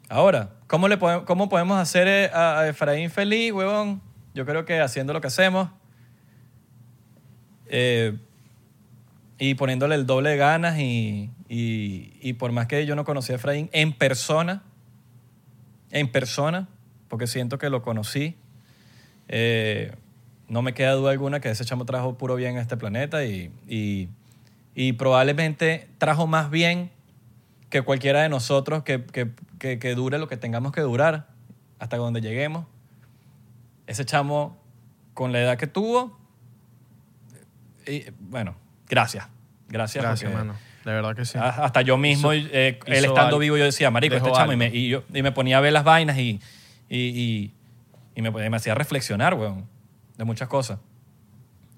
[0.10, 4.02] Ahora, ¿cómo, le podemos, cómo podemos hacer eh, a, a Efraín feliz, huevón?
[4.34, 5.70] Yo creo que haciendo lo que hacemos
[7.68, 8.18] eh,
[9.38, 13.36] y poniéndole el doble de ganas y, y- y por más que yo no conocía
[13.36, 14.64] a Efraín en persona,
[15.92, 16.68] en persona,
[17.08, 18.36] porque siento que lo conocí.
[19.28, 19.94] Eh,
[20.48, 23.52] no me queda duda alguna que ese chamo trajo puro bien a este planeta y,
[23.68, 24.10] y-
[24.76, 26.90] y probablemente trajo más bien
[27.70, 31.28] que cualquiera de nosotros que, que- que- que dure lo que tengamos que durar
[31.80, 32.66] hasta donde lleguemos.
[33.88, 34.58] Ese chamo,
[35.14, 36.18] con la edad que tuvo,
[37.88, 38.56] y, bueno,
[38.88, 39.28] gracias.
[39.68, 40.04] Gracias.
[40.04, 40.60] Gracias, porque- hermano.
[40.86, 41.38] De verdad que sí.
[41.40, 43.40] Ah, Hasta yo mismo, Hizo- eh, él estando algo.
[43.40, 44.54] vivo, yo decía, marico, este Dejó chamo.
[44.54, 46.40] Y me, y, yo, y me ponía a ver las vainas y,
[46.90, 47.52] y,
[48.16, 49.66] y- me, me hacía reflexionar, weón,
[50.18, 50.80] de muchas cosas.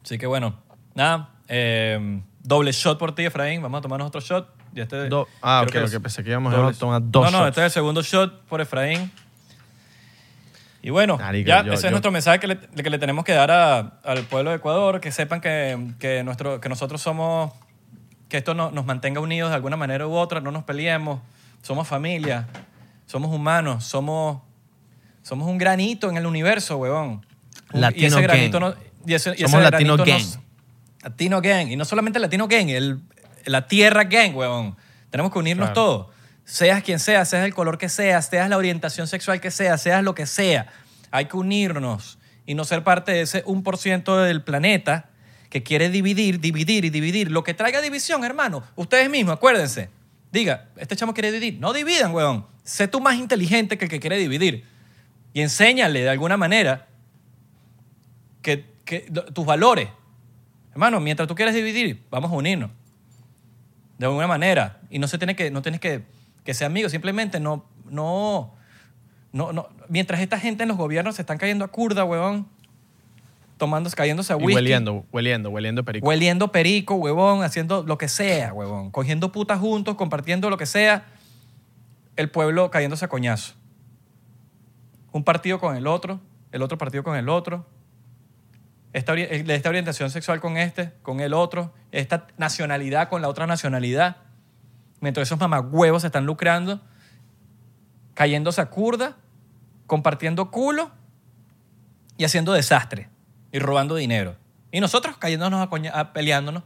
[0.04, 0.56] Así que bueno,
[0.96, 3.62] nada, eh, doble shot por ti, Efraín.
[3.62, 4.50] Vamos a tomarnos otro shot.
[4.74, 7.38] Y este, Do- ah, ok, que ok, pensé que íbamos a tomar dos No, no,
[7.40, 7.50] shots.
[7.50, 9.12] este es el segundo shot por Efraín.
[10.84, 13.24] Y bueno, Marico, ya yo- ese yo- es nuestro mensaje que le, que le tenemos
[13.24, 17.54] que dar a- al pueblo de Ecuador, que sepan que, que, nuestro, que nosotros somos,
[18.32, 21.20] que esto no- nos mantenga unidos de alguna manera u otra, no nos peleemos,
[21.62, 22.48] somos familia,
[23.06, 24.42] somos humanos, somos,
[25.24, 27.24] Somos un granito en el universo, huevón.
[27.74, 28.74] Latino y ese granito gang.
[28.74, 30.20] no, y ese- y Somos ese Latino granito gang.
[30.24, 30.40] nos-
[31.04, 31.68] Latino gang.
[31.70, 33.02] Y no solamente Latino gang, el,
[33.46, 34.76] la tierra gang, huevón.
[35.12, 35.74] Tenemos que unirnos Claro.
[35.82, 36.08] todos.
[36.44, 40.04] Seas quien sea, seas el color que sea, seas la orientación sexual que sea, seas
[40.04, 40.70] lo que sea.
[41.12, 42.18] Hay que unirnos
[42.48, 45.06] y no ser parte de ese 1% del planeta
[45.52, 47.30] que quiere dividir, dividir y dividir.
[47.30, 48.64] Lo que traiga división, hermano.
[48.78, 49.90] Ustedes mismos, acuérdense.
[50.32, 51.60] Diga, este chamo quiere dividir.
[51.60, 52.48] No dividan, huevón.
[52.64, 54.64] Sé tú más inteligente que el que quiere dividir.
[55.34, 56.88] Y enséñale de alguna manera
[58.42, 59.02] que, que
[59.34, 59.90] tus valores.
[60.72, 62.72] Hermano, mientras tú quieres dividir, vamos a unirnos.
[63.98, 64.80] De alguna manera.
[64.90, 66.06] Y no se tiene que, no tienes que,
[66.46, 66.94] que ser amigos.
[66.94, 68.56] Simplemente no, no,
[69.34, 69.68] no, no.
[69.90, 72.48] Mientras esta gente en los gobiernos se están cayendo a curda, huevón.
[73.62, 74.56] Tomando, cayéndose a Y whisky.
[74.56, 76.08] hueliendo, hueliendo, hueliendo perico.
[76.08, 78.90] Hueliendo perico, huevón, haciendo lo que sea, huevón.
[78.90, 81.06] Cogiendo putas juntos, compartiendo lo que sea.
[82.16, 83.54] El pueblo cayéndose a coñazo.
[85.12, 86.20] Un partido con el otro,
[86.52, 87.68] el otro partido con el otro.
[88.94, 91.72] Esta, eh, esta orientación sexual con este, con el otro.
[91.92, 94.18] Esta nacionalidad con la otra nacionalidad.
[95.02, 96.82] Mientras esos mamagüevos se están lucrando,
[98.16, 99.18] cayéndose a curda,
[99.86, 100.90] compartiendo culo
[102.18, 103.12] y haciendo desastre
[103.52, 104.36] y robando dinero.
[104.72, 106.64] Y nosotros cayéndonos a, coña- a peleándonos.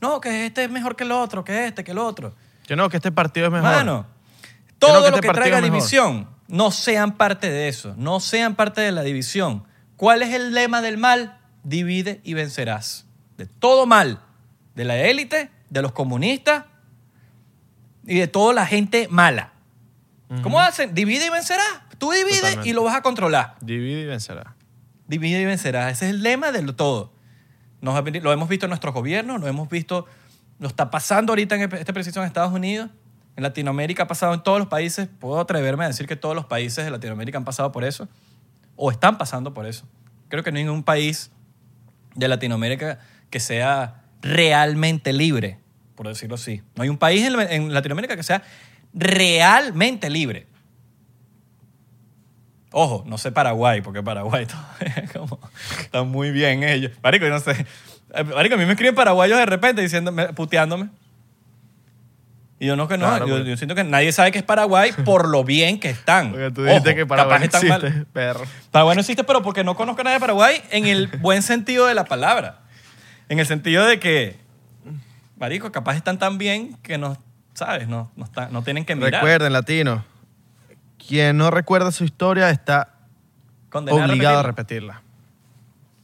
[0.00, 2.34] No, que este es mejor que el otro, que este, que el otro.
[2.66, 3.68] Que no, que este partido es mejor.
[3.70, 4.06] Mano,
[4.42, 7.94] Que todo no, que lo este que traiga división, no sean parte de eso.
[7.96, 9.64] No sean parte de la división.
[9.96, 11.38] ¿Cuál es el lema del mal?
[11.64, 13.06] Divide y vencerás.
[13.36, 14.20] De todo mal.
[14.74, 16.64] De la élite, de los comunistas
[18.06, 19.52] y de toda la gente mala.
[20.42, 20.94] ¿Cómo hacen?
[20.94, 21.66] Divide y vencerás.
[21.98, 22.68] Tú divides Totalmente.
[22.68, 23.56] y lo vas a controlar.
[23.60, 24.54] Divide y vencerá.
[25.10, 25.90] Divide y vencerás.
[25.90, 27.12] Ese es el lema de todo.
[27.80, 30.06] Lo hemos visto en nuestros gobiernos, lo hemos visto,
[30.60, 32.90] lo está pasando ahorita en este preciso en Estados Unidos,
[33.34, 35.08] en Latinoamérica ha pasado en todos los países.
[35.18, 38.06] Puedo atreverme a decir que todos los países de Latinoamérica han pasado por eso
[38.76, 39.84] o están pasando por eso.
[40.28, 41.32] Creo que no hay ningún país
[42.14, 45.58] de Latinoamérica que sea realmente libre,
[45.96, 46.62] por decirlo así.
[46.76, 48.44] No hay un país en Latinoamérica que sea
[48.94, 50.46] realmente libre.
[52.72, 55.40] Ojo, no sé Paraguay, porque Paraguay está, como-
[55.80, 56.92] está muy bien ellos.
[57.02, 57.66] Marico, yo no sé.
[58.14, 60.88] Eh, Marico, a mí me escriben paraguayos de repente diciéndome, puteándome.
[62.58, 63.06] Y yo no, que no.
[63.06, 65.88] Claro, yo, porque- yo siento que nadie sabe que es Paraguay por lo bien que
[65.90, 66.30] están.
[66.32, 67.84] Porque tú dijiste Ojo, que Paraguay no están mal.
[67.84, 68.44] existe, perro.
[68.70, 71.86] Paraguay no existe, pero porque no conozco a nadie de Paraguay en el buen sentido
[71.86, 72.58] de la palabra.
[73.30, 74.36] En el sentido de que,
[75.38, 77.16] marico, capaz están tan bien que no,
[77.54, 77.88] ¿sabes?
[77.88, 79.14] No, no, están- no tienen que mirar.
[79.14, 80.04] Recuerden, latino.
[81.06, 82.94] Quien no recuerda su historia está
[83.72, 85.02] obligado a repetirla.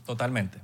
[0.04, 0.58] Totalmente.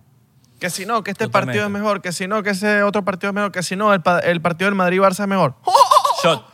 [0.61, 1.59] Que si no, que este Totalmente.
[1.59, 3.92] partido es mejor, que si no, que ese otro partido es mejor, que si no,
[3.92, 5.57] el, pa- el partido del Madrid-Barça es mejor.
[6.23, 6.45] Shot.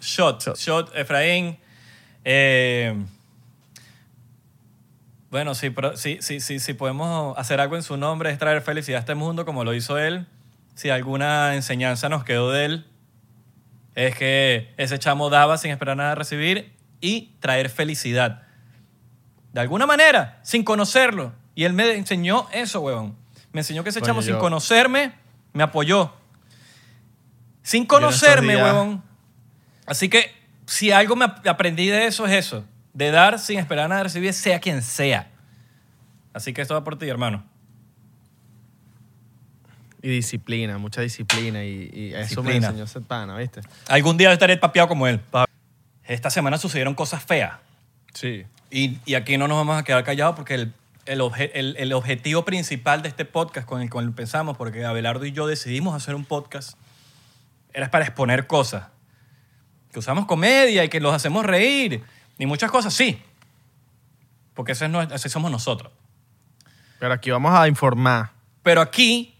[0.00, 0.56] Shot.
[0.56, 1.58] Shot, Efraín.
[2.24, 2.96] Eh,
[5.30, 8.96] bueno, pero sí, sí, sí, sí podemos hacer algo en su nombre, es traer felicidad
[8.98, 10.26] a este mundo como lo hizo él.
[10.74, 12.86] Si alguna enseñanza nos quedó de él,
[13.94, 18.42] es que ese chamo daba sin esperar nada a recibir y traer felicidad.
[19.52, 21.34] De alguna manera, sin conocerlo.
[21.54, 23.14] Y él me enseñó eso, huevón.
[23.52, 25.12] Me enseñó que ese chamo sin conocerme
[25.52, 26.14] me apoyó.
[27.62, 29.02] Sin conocerme, huevón.
[29.84, 30.32] Así que
[30.64, 32.64] si algo me ap- aprendí de eso es eso.
[32.94, 35.30] De dar sin esperar nada a recibir, sea quien sea.
[36.32, 37.44] Así que esto va por ti, hermano.
[40.00, 41.62] Y disciplina, mucha disciplina.
[41.64, 42.66] Y, y eso me Disciplina.
[42.68, 43.60] enseñó ese pana, ¿viste?
[43.88, 45.20] Algún día estaré papeado como él.
[46.06, 47.54] Esta semana sucedieron cosas feas.
[48.14, 48.44] Sí.
[48.70, 50.74] Y, y aquí no nos vamos a quedar callados porque el,
[51.06, 55.24] el, obje- el- el objetivo principal de este podcast con el cual empezamos, porque Abelardo
[55.26, 56.76] y yo decidimos hacer un podcast,
[57.72, 58.88] era para exponer cosas.
[59.92, 62.02] Que usamos comedia y que los hacemos reír.
[62.38, 63.20] Y muchas cosas, sí.
[64.54, 65.92] Porque ese es así somos nosotros.
[66.98, 68.30] Pero aquí vamos a informar.
[68.62, 69.34] Pero aquí,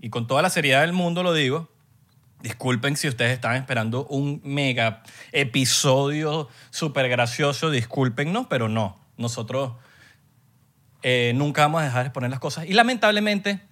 [0.00, 1.68] y con toda la seriedad del mundo lo digo,
[2.46, 9.00] disculpen si ustedes estaban esperando un mega episodio súper gracioso, discúlpennos, pero no.
[9.16, 9.72] Nosotros
[11.02, 12.66] eh, nunca vamos a dejar de exponer las cosas.
[12.66, 13.62] Y lamentablemente,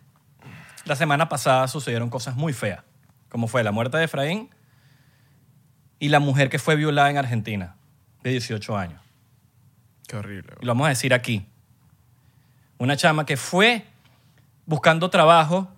[0.86, 2.82] la semana pasada sucedieron cosas muy feas,
[3.28, 4.50] como fue la muerte de Efraín
[6.00, 7.76] y la mujer que fue violada en Argentina,
[8.24, 9.00] de 18 años.
[10.08, 10.54] Qué horrible.
[10.60, 11.46] Y lo vamos a decir aquí.
[12.78, 13.84] Una chama que fue
[14.66, 15.70] buscando trabajo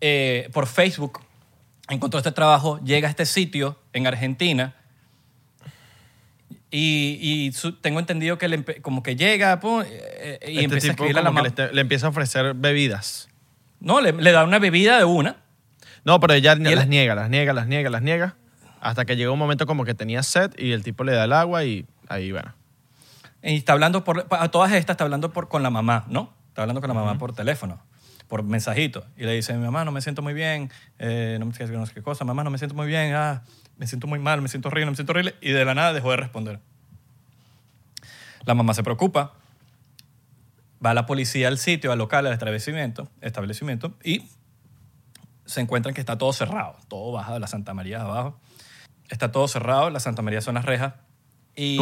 [0.00, 1.20] eh, por Facebook,
[1.90, 4.74] encontró este trabajo, llega a este sitio en Argentina
[6.70, 10.76] y, y su- tengo entendido que le como que llega pum, eh, y Este empieza
[10.76, 11.48] a tipo escribirle a la mamá.
[11.56, 13.28] le, le empieza a ofrecer bebidas.
[13.80, 15.36] No, le, le da una bebida de una.
[16.04, 18.36] No, pero ella él- las niega, las niega, las niega, las niega.
[18.80, 21.32] Hasta que llega un momento como que tenía sed y el tipo le da el
[21.32, 22.54] agua y ahí, bueno.
[23.42, 26.32] y está hablando por, a todas estas está hablando por, con la mamá, ¿no?
[26.48, 27.82] Está hablando con la mamá por teléfono,
[28.30, 29.04] por mensajito.
[29.18, 31.92] Y le dice, mi mamá, no me siento muy bien, eh, no me no sé
[31.92, 33.42] qué cosa, mamá, no me siento muy bien, ah,
[33.76, 35.34] me siento muy mal, me siento horrible, me siento horrible.
[35.42, 36.60] Y de la nada dejó de responder.
[38.46, 39.34] La mamá se preocupa,
[40.84, 44.28] va la policía al sitio, al local, al establecimiento, establecimiento y
[45.44, 48.40] se encuentran que está todo cerrado, todo baja la Santa María abajo.
[49.08, 50.94] Está todo cerrado, la Santa María son las rejas.
[51.56, 51.76] Y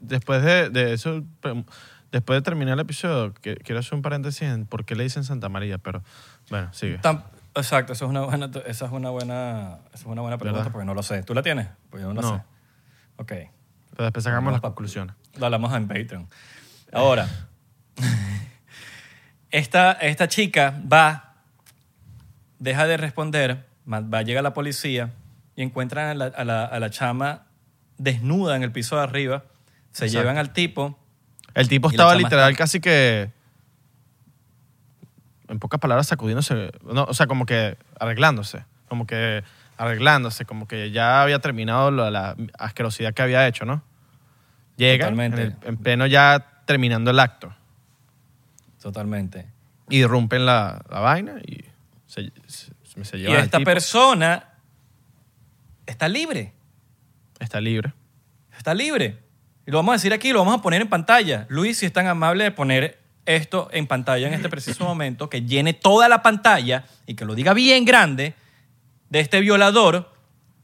[0.00, 1.64] después de, eso, pe-
[2.12, 5.24] después de terminar el episodio, que- quiero hacer un paréntesis en por qué le dicen
[5.24, 6.02] Santa María, pero
[6.50, 7.00] bueno, sigue.
[7.00, 10.58] Tam- Exacto, eso es una buena, esa es una buena, esa es una buena pregunta
[10.60, 10.72] ¿Verdad?
[10.72, 11.22] porque no lo sé.
[11.22, 11.68] ¿Tú la tienes?
[11.88, 12.36] Pues yo no, No.
[12.36, 12.42] sé.
[13.16, 13.28] Ok,
[13.92, 15.16] Pero después sacamos las conclusiones.
[15.38, 16.28] lo hablamos en Patreon.
[16.92, 17.26] Ahora,
[19.50, 21.34] esta, esta chica va,
[22.58, 25.12] deja de responder, va, llega la policía
[25.54, 27.46] y encuentran a la, a la- a la chama
[27.98, 29.44] desnuda en el piso de arriba.
[29.92, 30.20] Se Exacto.
[30.22, 30.98] llevan al tipo.
[31.56, 33.30] El tipo Y estaba literal está- casi que,
[35.48, 39.42] en pocas palabras, sacudiéndose, no, o sea, como que arreglándose, como que
[39.78, 43.82] arreglándose, como que ya había terminado la asquerosidad que había hecho, ¿no?
[44.76, 47.54] Llega en, el- en pleno ya terminando el acto,
[48.80, 49.46] Totalmente.
[49.88, 51.64] irrumpen la, la vaina y
[52.06, 52.72] se, se,
[53.04, 53.70] se Y al esta tipo.
[53.70, 54.44] persona
[55.86, 56.52] está libre.
[57.38, 57.92] Está libre.
[58.56, 59.18] Está libre.
[59.66, 61.46] Y lo vamos a decir aquí, lo vamos a poner en pantalla.
[61.48, 65.42] Luis, si es tan amable de poner esto en pantalla en este preciso momento, que
[65.42, 68.34] llene toda la pantalla y que lo diga bien grande,
[69.10, 70.12] de este violador,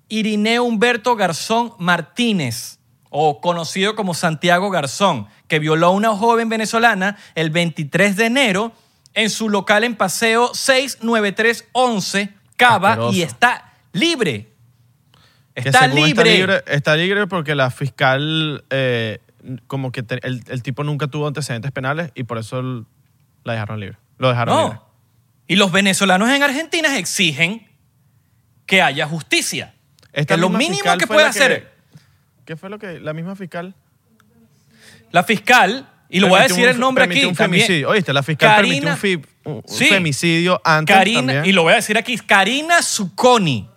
[0.08, 2.78] Irineo Humberto Garzón Martínez,
[3.10, 8.72] o conocido como Santiago Garzón, que violó a una joven venezolana el 23 de enero
[9.14, 14.51] en su local en Paseo 69311, Cava, y está libre.
[15.54, 16.08] Está libre.
[16.10, 19.18] Está libre, está libre porque la fiscal, eh,
[19.66, 22.84] como que te- el, el tipo nunca tuvo antecedentes penales y por eso
[23.44, 23.98] la dejaron libre.
[24.18, 24.74] Lo dejaron libre.
[24.76, 24.88] No.
[25.48, 27.66] Y los venezolanos en Argentina exigen
[28.66, 29.74] que haya justicia.
[30.12, 31.72] Esta que lo mínimo que puede hacer
[32.44, 33.74] ¿Qué fue lo que la misma fiscal?
[35.10, 37.64] la fiscal, y lo voy a decir un- el nombre aquí un también.
[37.66, 37.90] femicidio.
[37.90, 39.86] Oíste, la fiscal permitió un, fi- un Sí.
[39.86, 41.44] femicidio antes Karina, también.
[41.44, 43.68] y lo voy a decir aquí, Karina Zucconi.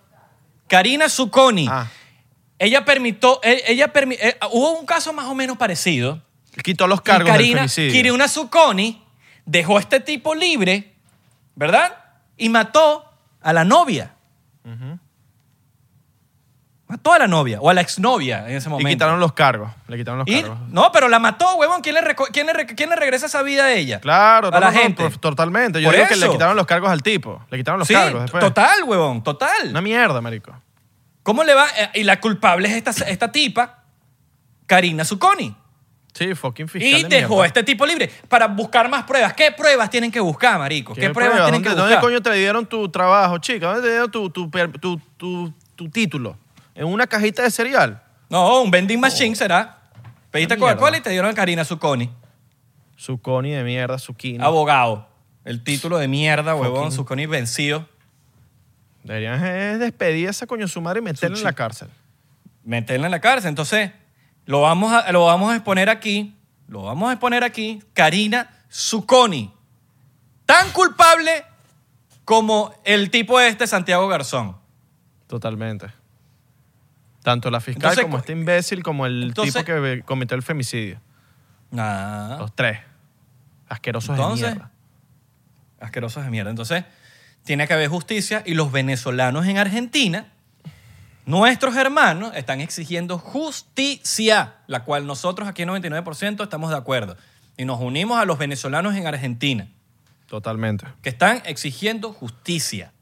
[0.68, 1.66] Karina Zucconi.
[1.70, 1.86] Ah,
[2.58, 6.22] Ella permitió, eh, ella permi- eh, hubo un caso más o menos parecido.
[6.64, 8.28] quitó los Y cargos Karina, del femicidio.
[8.28, 9.02] Zucconi
[9.44, 10.94] dejó a este tipo libre,
[11.54, 11.94] ¿verdad?
[12.38, 13.04] Y mató
[13.42, 14.15] a la novia.
[16.88, 18.88] Mató a la novia o a la exnovia en ese y momento.
[18.88, 19.70] quitaron los cargos.
[19.88, 20.58] Le quitaron los Y- cargos.
[20.68, 21.80] no, pero la mató, huevón.
[21.82, 23.98] ¿Quién le, reco- quién le re- quién le regresa esa vida a ella?
[24.00, 25.02] Claro, a no, la no, no, gente.
[25.02, 25.82] por- totalmente.
[25.82, 26.32] Yo Por digo que le eso.
[26.32, 27.44] quitaron los cargos al tipo.
[27.50, 28.40] Le quitaron los sí, cargos después.
[28.44, 29.70] total, huevón, total.
[29.70, 30.52] Una mierda, marico.
[31.24, 31.66] ¿Cómo le va?
[31.76, 33.82] Eh, Y la culpable es esta, esta tipa,
[34.66, 35.56] Karina Zucconi.
[36.14, 37.44] Sí, fucking fiscal Y de dejó mierda.
[37.44, 39.34] a este tipo libre para buscar más pruebas.
[39.34, 40.94] ¿Qué pruebas tienen que buscar, marico?
[40.94, 42.00] ¿Qué, pruebas, tienen ¿Dónde, que ¿Dónde buscar?
[42.00, 43.66] coño te dieron tu trabajo, chica?
[43.66, 46.38] ¿Dónde te dieron tu, tu, per- tu, tu- tu título?
[46.76, 48.02] ¿En una cajita de cereal?
[48.28, 49.78] No, un vending machine será.
[50.30, 50.74] Pediste mierda.
[50.74, 52.10] Coca-Cola y te dieron a Karina Zucconi.
[52.96, 54.42] Su coni de mierda, su kini.
[54.44, 55.08] Abogado.
[55.44, 56.90] El título de mierda, huevón.
[56.90, 57.88] Fucking- Zucconi vencido.
[59.04, 61.88] Deberían eh, despedir a esa coño su madre y meterla en la cárcel.
[62.64, 63.48] meterla en la cárcel.
[63.50, 63.92] Entonces,
[64.44, 66.34] lo vamos a, lo vamos a exponer aquí.
[66.68, 67.82] Lo vamos a exponer aquí.
[67.94, 69.52] Karina Zucconi.
[70.44, 71.44] Tan culpable
[72.24, 74.56] como el tipo este, Santiago Garzón.
[75.28, 75.86] Totalmente.
[77.26, 81.00] Tanto la fiscal Entonces, como este imbécil como el entonces- tipo que cometió el femicidio.
[81.76, 82.78] Ah, Los tres.
[83.68, 84.70] Asquerosos Entonces, de mierda.
[85.80, 86.50] asquerosos de mierda.
[86.50, 86.84] Entonces,
[87.42, 90.28] tiene que haber justicia y los venezolanos en Argentina,
[91.24, 97.16] nuestros hermanos, están exigiendo justicia, la cual nosotros aquí en 99% estamos de acuerdo.
[97.56, 99.66] Y nos unimos a los venezolanos en Argentina.
[100.28, 100.86] Totalmente.
[101.02, 102.92] que están exigiendo justicia.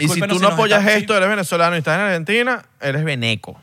[0.00, 3.58] Y si tú no apoyas esto, eres venezolano y estás en Argentina, eres veneco.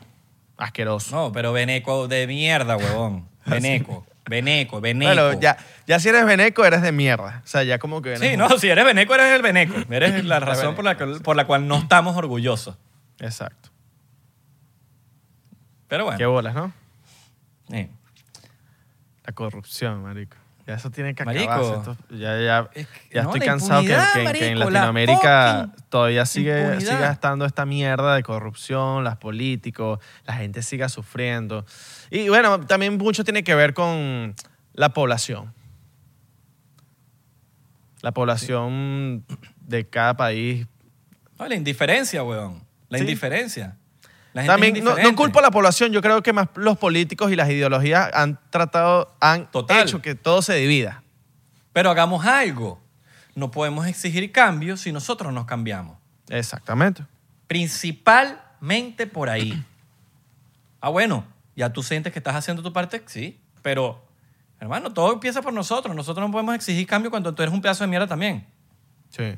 [0.56, 1.14] Asqueroso.
[1.16, 3.26] No, pero veneco de mierda, huevón.
[3.46, 5.12] Veneco, veneco, veneco.
[5.14, 7.40] Bueno, ya, ya si eres veneco, eres de mierda.
[7.42, 8.16] O sea, ya como que...
[8.18, 9.74] Sí, no, si eres veneco, eres el veneco.
[9.90, 12.76] Eres la razón por la, que- por la cual no estamos orgullosos.
[13.18, 13.70] Exacto.
[15.88, 16.18] Pero bueno.
[16.18, 16.72] Qué bolas, ¿no?
[17.70, 17.88] sí.
[19.26, 20.36] La corrupción, marico.
[20.70, 21.50] Ya eso tiene que Marico.
[21.50, 21.90] acabarse.
[21.90, 23.88] Esto- ya ya, Es que- ya no, estoy la cansado que,
[24.48, 30.34] en la Latinoamérica fucking todavía sigue, siga estando esta mierda de corrupción, las políticos, la
[30.34, 31.66] gente siga sufriendo.
[32.08, 34.36] Y bueno, también mucho tiene que ver con
[34.74, 35.52] la población.
[38.02, 39.24] La población
[39.66, 40.68] de cada país.
[41.36, 42.62] No, la indiferencia, huevón.
[42.90, 43.04] La Sí.
[43.04, 43.76] indiferencia.
[44.32, 46.78] La gente También es no, no culpo a la población, yo creo que más los
[46.78, 49.82] políticos y las ideologías han tratado, han Total.
[49.82, 51.02] hecho que todo se divida.
[51.72, 52.80] Pero hagamos algo.
[53.34, 55.96] No podemos exigir cambios si nosotros nos cambiamos.
[56.28, 57.04] Exactamente.
[57.46, 59.64] Principalmente por ahí.
[60.82, 64.02] Ah, bueno, ya tú sientes que estás haciendo tu parte, sí, pero
[64.58, 65.94] hermano, todo empieza por nosotros.
[65.94, 68.46] Nosotros no podemos exigir cambio cuando tú eres un pedazo de mierda también.
[69.10, 69.34] Sí.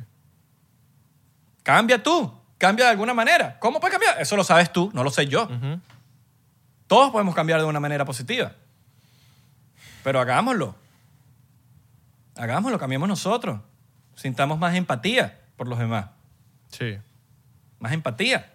[1.64, 2.32] Cambia tú,
[2.62, 3.58] cambia de alguna manera.
[3.58, 4.22] ¿Cómo puedes cambiar?
[4.22, 5.48] Eso lo sabes tú, no lo sé yo.
[6.86, 8.52] Todos podemos cambiar de una manera positiva.
[10.04, 10.76] Pero hagámoslo.
[12.36, 13.58] Hagámoslo, cambiemos nosotros.
[14.14, 16.06] Sintamos más empatía por los demás.
[16.68, 16.98] Sí.
[17.80, 18.52] Más empatía.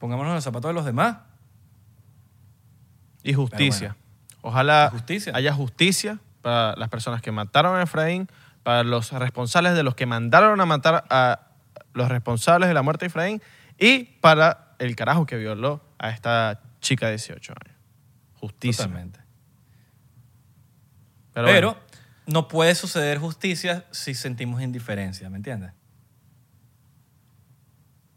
[0.00, 1.18] Pongámonos en los zapatos de los demás.
[3.22, 3.94] Y justicia.
[4.40, 5.32] Ojalá justicia.
[5.36, 8.28] haya justicia para las personas que mataron a Efraín,
[8.64, 11.51] para los responsables de los que mandaron a matar a
[11.94, 13.42] los responsables de la muerte de Efraín
[13.78, 17.76] y para el carajo que violó a esta chica de 18 años.
[18.34, 18.84] Justicia.
[18.84, 19.20] Totalmente.
[21.32, 21.82] Pero, Pero, bueno,
[22.26, 25.72] no puede suceder justicia si sentimos indiferencia, ¿me entiendes?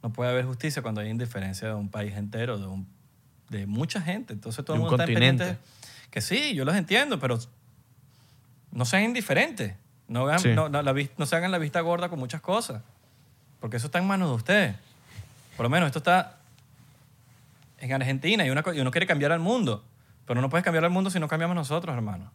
[0.04, 2.88] No puede haber justicia cuando hay indiferencia de un país entero, de, un-
[3.50, 4.34] de mucha gente.
[4.34, 5.44] Entonces todo De el un mundo está continente.
[5.46, 5.70] pendiente.
[6.12, 7.40] Que sí, yo los entiendo, pero
[8.72, 9.76] no sean indiferentes.
[10.08, 10.50] No, hagan- Sí.
[10.54, 12.84] no, no, la vis- no se hagan la vista gorda con muchas cosas.
[13.60, 14.76] Porque eso está en manos de ustedes.
[15.58, 16.38] Por lo menos esto está
[17.80, 19.84] en Argentina y, una, y uno quiere cambiar al mundo.
[20.26, 22.32] Pero no puedes cambiar al mundo si no cambiamos nosotros, hermano.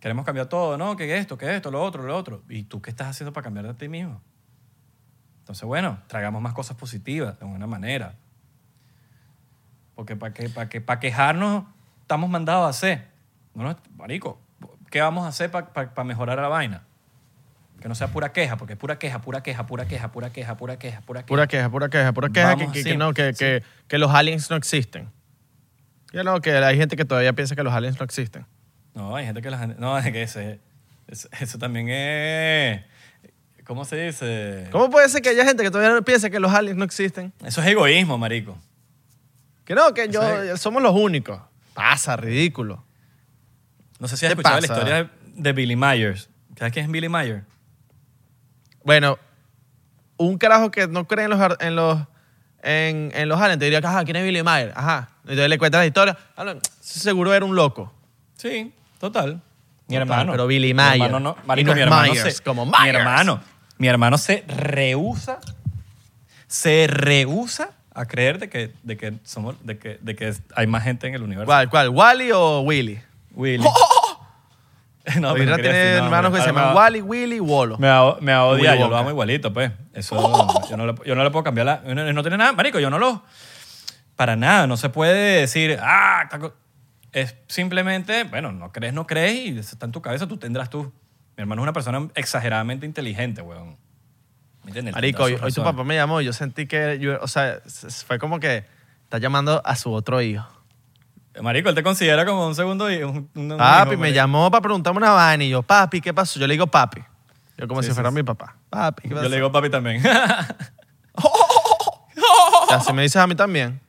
[0.00, 0.96] Queremos cambiar todo, ¿no?
[0.96, 2.42] Que esto, que esto, lo otro, lo otro.
[2.48, 4.20] ¿Y tú qué estás haciendo para cambiar de ti mismo?
[5.40, 8.14] Entonces, bueno, tragamos más cosas positivas de alguna manera.
[9.94, 11.64] Porque para que, para que, para quejarnos
[12.00, 13.08] estamos mandados a hacer.
[13.54, 14.40] No, no, marico,
[14.90, 16.82] ¿qué vamos a hacer para mejorar la vaina?
[17.82, 20.56] Que no sea pura queja, porque es pura queja, pura queja, pura queja, pura queja,
[20.56, 21.26] pura queja, pura queja.
[21.26, 22.96] Pura queja, pura queja, pura queja que, Vamos que- que así.
[22.96, 25.10] no, que, que, que los aliens no existen.
[26.12, 28.46] Ya no, que hay gente que todavía piensa que los aliens no existen.
[28.94, 29.76] No, hay gente que la gente...
[29.78, 30.60] No, es que ese,
[31.08, 32.82] ese- eso también es...
[33.64, 34.68] ¿Cómo se dice?
[34.70, 37.32] ¿Cómo puede ser que haya gente que todavía piensa que los aliens no existen?
[37.44, 38.58] Eso es egoísmo, marico.
[39.64, 41.40] Que no, que yo, Eso somos los únicos.
[41.74, 42.84] Pasa, ridículo.
[43.98, 44.80] No sé si has ¿Qué escuchado la pasa?
[44.80, 46.28] historia de Billy Myers.
[46.58, 47.44] ¿Sabes quién es Billy Myers?
[48.84, 49.18] Bueno,
[50.16, 51.98] un carajo que no cree en los, en los,
[52.62, 54.72] en, en los aliens te diría que, ajá, ¿quién es Billy Mayer?
[54.76, 55.08] Ajá.
[55.22, 56.16] Entonces le cuentas la historia.
[56.36, 57.92] Habla, Seguro era un loco.
[58.36, 59.40] Sí, total.
[59.88, 60.32] Mi Total, hermano.
[60.32, 61.06] pero Billy Mi Mayer.
[61.06, 61.36] hermano no.
[61.42, 62.98] Y Marico, no mi hermano Myers, se, como Mi Myers.
[62.98, 63.40] hermano.
[63.78, 65.38] Mi hermano se rehúsa.
[66.46, 70.82] Se rehúsa a creer de que, de que somos, de que, de que hay más
[70.84, 71.46] gente en el universo.
[71.46, 71.68] ¿Cuál?
[71.70, 71.88] ¿Cuál?
[71.90, 73.00] ¿Wally o Willy?
[73.34, 73.62] Willy.
[73.64, 73.70] no,
[75.20, 77.76] No, pero no tiene hermanos que se llaman va- Wally, Willy, Wolo.
[77.78, 79.72] Me va, me va a odiar, Willy yo lo amo igualito, pues.
[79.94, 80.16] Eso,
[80.70, 81.82] yo, no le, yo no le puedo cambiar la...
[81.84, 83.22] No, no tiene nada, marico, yo no lo...
[84.16, 86.54] Para nada, no se puede decir, ah, esta co-".
[87.12, 90.92] es simplemente, bueno, no crees, no crees y está en tu cabeza, tú tendrás tú.
[91.36, 93.76] Mi hermano es una persona exageradamente inteligente, weón.
[94.62, 94.94] ¿Me entiendes?
[94.94, 97.58] Marico, hoy, hoy tu papá me llamó y yo sentí que, yo- o sea,
[98.06, 98.64] fue como que
[99.04, 100.46] está llamando a su otro hijo.
[101.40, 103.08] Marico, él te considera como un segundo hijo.
[103.08, 104.14] un- un- Papi, hijo, me marico.
[104.16, 106.38] llamó para preguntarme una vaina y yo, papi, ¿qué pasó?
[106.38, 107.02] Yo le digo papi.
[107.56, 108.14] Yo como Sí, si sí, fuera sí.
[108.16, 108.56] mi papá.
[108.68, 109.22] Papi, ¿qué pasó?
[109.24, 110.02] Yo le digo papi también.
[112.70, 113.80] Así me dices a mí también.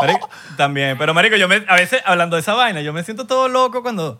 [0.00, 0.96] Marico, también.
[0.98, 3.82] Pero, marico, yo me, a veces, hablando de esa vaina, yo me siento todo loco
[3.82, 4.18] cuando,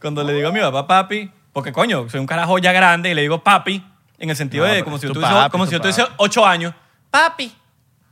[0.00, 1.30] cuando le digo a mi papá papi.
[1.52, 3.84] Porque, coño, soy un carajo ya grande y le digo papi
[4.18, 5.74] en el sentido No, de pero como si yo tu tuviese, papi, como tu si
[5.76, 6.14] yo tuviese papi.
[6.16, 6.74] ocho años.
[7.10, 7.54] Papi.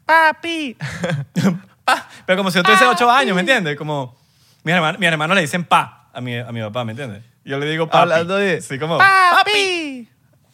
[0.05, 0.77] Papi.
[1.85, 2.09] Pa.
[2.27, 3.77] Pero como si yo tuviese ocho años, ¿me entiendes?
[3.77, 4.17] Como
[4.63, 7.23] mis hermanos, mis hermanos le dicen pa a mi, a mi papá, ¿me entiendes?
[7.45, 7.99] Yo le digo papi.
[8.03, 8.61] Hablando de...
[8.61, 10.09] Sí, como Papi.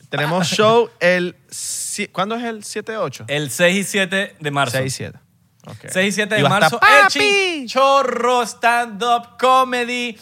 [0.09, 1.35] Tenemos show el...
[1.51, 3.25] si- ¿Cuándo es el 7-8?
[3.29, 4.77] el 6 y 7 de marzo.
[4.79, 5.19] 6 y 7.
[5.67, 5.77] Ok.
[5.89, 7.19] 6 y 7 de Y va a marzo, estar el Papi.
[7.19, 10.17] Chinchorro Stand Up Comedy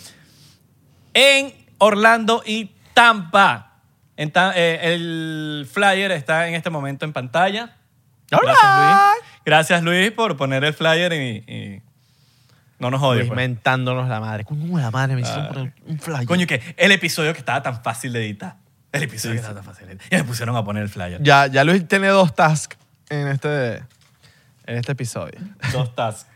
[1.13, 3.73] en Orlando y Tampa.
[4.17, 7.77] En Ta- eh, el flyer está en este momento en pantalla.
[8.31, 8.63] Gracias.
[8.63, 9.25] Luis.
[9.45, 11.83] Gracias, Luis, por poner el flyer y, y
[12.79, 13.27] no nos odies.
[13.27, 13.37] Pues.
[13.37, 14.45] mentándonos la madre.
[14.45, 16.27] Coño, la madre, me hicieron poner un flyer.
[16.27, 18.57] Coño, que el episodio que estaba tan fácil de editar.
[18.93, 20.09] El episodio que estaba tan fácil de editar.
[20.11, 21.23] Y me pusieron a poner el flyer.
[21.23, 22.77] Ya, ya Luis tiene dos tasks
[23.09, 25.39] en este, en este episodio.
[25.73, 26.27] Dos tasks.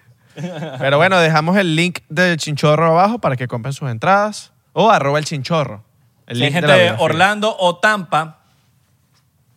[0.79, 4.53] Pero bueno, dejamos el link del chinchorro abajo para que compren sus entradas.
[4.73, 5.85] O arroba el chinchorro.
[6.27, 6.95] El Si link hay gente de.
[6.99, 8.39] Orlando o Tampa,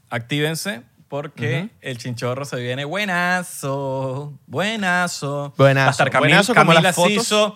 [0.09, 0.81] actívense
[1.11, 5.53] porque el chinchorro se viene buenazo, buenazo.
[5.57, 5.83] Buenazo.
[5.83, 7.11] Va a estar Camil, Buenazo como Camila las fotos.
[7.11, 7.55] Ciso,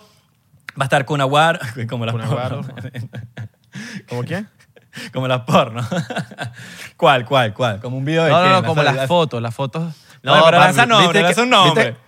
[0.78, 2.62] va a estar Cunaguar, como las Cunaguaro.
[2.62, 2.76] porno.
[4.10, 4.50] ¿Cómo quién?
[5.14, 5.88] como las porno.
[6.98, 7.80] ¿Cuál, cuál, cuál?
[7.80, 9.84] Como un video de No, no, no, como las fotos, las fotos.
[10.26, 11.84] Oye, pero lanza nombre, ¿viste lanza un nombre.
[11.92, 12.00] viste-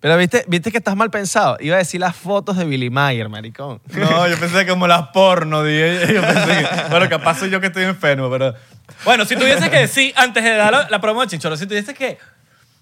[0.00, 1.56] pero viste, viste que estás mal pensado.
[1.60, 3.80] Iba a decir las fotos de Billy Mayer, maricón.
[3.92, 6.12] No, yo pensé como las porno, dije.
[6.14, 8.54] Yo pensé que- bueno, capaz soy yo que estoy enfermo, pero...
[9.04, 11.94] Bueno, si tuvieses que decir, antes de dar la, la promo de Chinchorro, si tuvieses
[11.96, 12.18] que...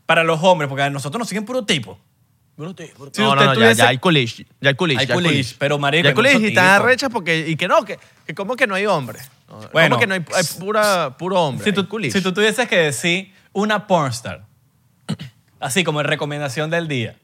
[0.07, 1.99] Para los hombres, porque a nosotros nos siguen puro tipo.
[2.55, 3.11] Puro tipo.
[3.13, 4.47] Si no, usted no, no, ya, tuviese- ya hay coolish.
[4.61, 4.99] Ya hay coolish.
[5.01, 6.85] Hay ya coolish, pero, marico, Ya hay mucho y están tipo.
[6.85, 7.49] arrechas porque...
[7.49, 9.19] Y que no, que, que como que no hay hombre.
[9.49, 9.97] No, Bueno.
[9.97, 11.65] Como que no hay, hay pura, puro hombre.
[11.65, 12.13] Si hay tú, coolish.
[12.13, 14.45] si tú tuvieses que decir una pornstar,
[15.61, 17.17] así como en recomendación del día,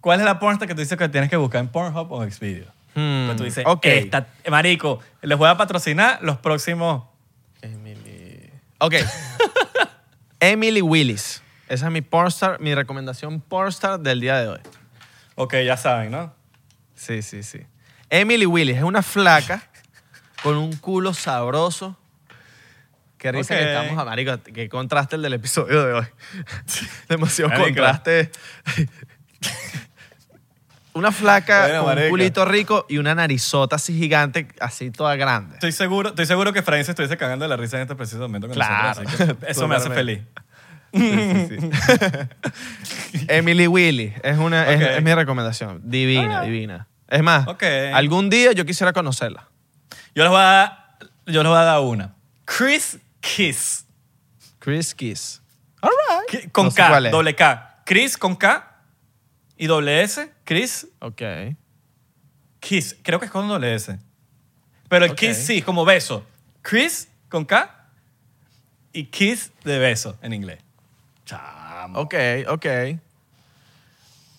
[0.00, 2.66] ¿cuál es la pornstar que tú dices que tienes que buscar en Pornhub o Xvideo?
[2.96, 3.84] Hmm, Pues tú dices, ok.
[3.86, 7.04] esta, marico, les voy a patrocinar los próximos...
[8.78, 8.94] Ok.
[10.40, 11.42] Emily Willis.
[11.68, 14.60] Esa es mi pornstar, mi recomendación pornstar del día de hoy.
[15.34, 16.32] Ok, ya saben, ¿no?
[16.94, 17.60] Sí, sí, sí.
[18.10, 19.62] Emily Willis es una flaca
[20.42, 21.96] con un culo sabroso.
[23.18, 24.38] Qué risa que estamos marico.
[24.42, 26.06] Qué contraste el del episodio de hoy.
[27.08, 27.68] Demasiado Marico.
[27.68, 28.30] contraste.
[30.96, 35.54] Una flaca Bueno, con un culito rico y una narizota así gigante, así toda grande.
[35.54, 38.48] Estoy seguro, estoy seguro que Francis estuviese cagando de la risa en este preciso momento
[38.48, 39.02] con Claro.
[39.02, 39.20] nosotros.
[39.30, 40.20] así que Eso me hace feliz.
[40.92, 41.60] Totalmente.
[41.60, 41.70] Sí, sí,
[43.12, 43.24] sí.
[43.28, 44.88] Emily Willis es, una, es- Ok.
[44.96, 45.80] es mi recomendación.
[45.84, 46.52] Divina, Alright.
[46.52, 46.86] divina.
[47.08, 47.62] Es más, Ok.
[47.94, 49.48] algún día yo quisiera conocerla.
[50.14, 50.88] Yo les voy a dar,
[51.26, 52.14] yo les voy a dar una.
[52.44, 53.84] Chris Kiss.
[54.58, 55.42] Chris Kiss.
[55.82, 56.42] All right.
[56.44, 57.12] Ki- Con No sé K, cuál es.
[57.12, 57.82] doble K.
[57.84, 58.75] Chris con K
[59.56, 60.32] y doble S.
[60.44, 61.22] Chris Ok.
[62.60, 62.96] Kiss.
[63.02, 63.98] Creo que es con doble S.
[64.88, 65.14] Pero el.
[65.14, 66.24] Kiss sí, como beso.
[66.62, 67.88] Chris con K
[68.92, 70.58] y Kiss de beso en inglés.
[71.24, 72.00] Chamo.
[72.00, 72.14] Ok,
[72.48, 72.66] ok.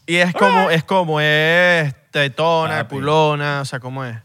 [0.08, 2.96] Y es como, es como, es tetona, Papi.
[2.96, 4.18] culona, o sea, ¿cómo es?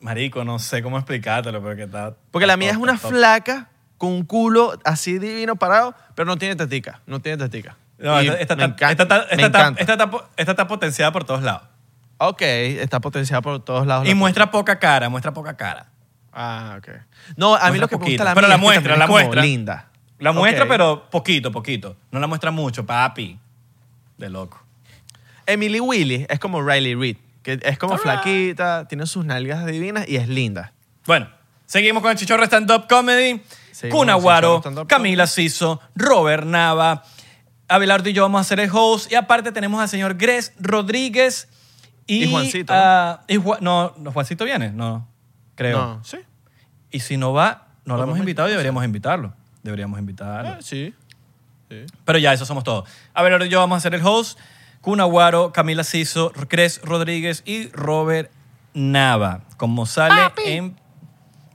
[0.00, 2.16] Marico, no sé cómo explicártelo, pero que está...
[2.30, 3.10] Porque la mía es una top.
[3.10, 3.68] flaca
[3.98, 7.76] con un culo así divino parado, pero no tiene tetica, no tiene tetica.
[8.02, 9.80] No, Y esta, esta me está- encan- esta está- me esta está- encanta.
[9.80, 11.62] esta está po- esta está potenciada por todos lados.
[12.18, 14.04] Ok, está potenciada por todos lados.
[14.06, 15.86] Y la muestra poca cara, muestra poca cara.
[16.32, 16.88] Ah, ok.
[17.36, 18.10] No, a mí Muestra lo que me poquito.
[18.10, 19.42] gusta la Pero mía la es que muestra, también la es como muestra.
[19.42, 19.88] linda.
[20.18, 20.68] La muestra, Ok.
[20.70, 21.96] pero poquito, poquito.
[22.10, 23.38] No la muestra mucho, papi.
[24.18, 24.62] De loco.
[25.46, 28.22] Emily Willis es como Riley Reid, que es como Alright.
[28.22, 30.72] flaquita, tiene sus nalgas divinas y es linda.
[31.06, 31.28] Bueno,
[31.66, 33.42] seguimos con el Chichorro Stand Up Comedy.
[33.72, 37.02] Seguimos Kun con el Aguaro, Chichorro Stand Up Camila Siso, Robert Nava,
[37.72, 39.10] Abelardo y yo vamos a ser el host.
[39.10, 41.48] Y aparte tenemos al señor Gres Rodríguez
[42.06, 42.24] y...
[42.24, 44.70] Y Juancito, ah, y Ju- no, no, ¿Juancito viene?
[44.70, 45.08] No,
[45.54, 45.78] creo.
[45.78, 46.18] No, sí.
[46.90, 49.32] Y si no va, no lo hemos invitado y deberíamos invitarlo.
[49.62, 50.50] Deberíamos invitarlo.
[50.50, 50.94] Ah, sí.
[51.70, 51.86] sí.
[52.04, 52.88] Pero ya, eso somos todos.
[53.14, 54.38] A ver, ahora yo vamos a ser el host.
[54.80, 58.32] Kun Aguaro, Camila Siso, Cres Rodríguez y Robert
[58.74, 59.42] Nava.
[59.56, 60.76] Como sale en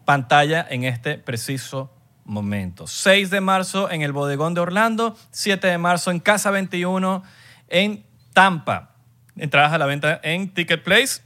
[0.06, 1.92] pantalla en este preciso
[2.28, 2.86] momento.
[2.86, 5.18] 6 de marzo en el Bodegón de Orlando.
[5.32, 7.24] 7 de marzo en Casa 21
[7.70, 8.92] en Tampa.
[9.36, 11.22] Entradas a la venta en Ticket Place.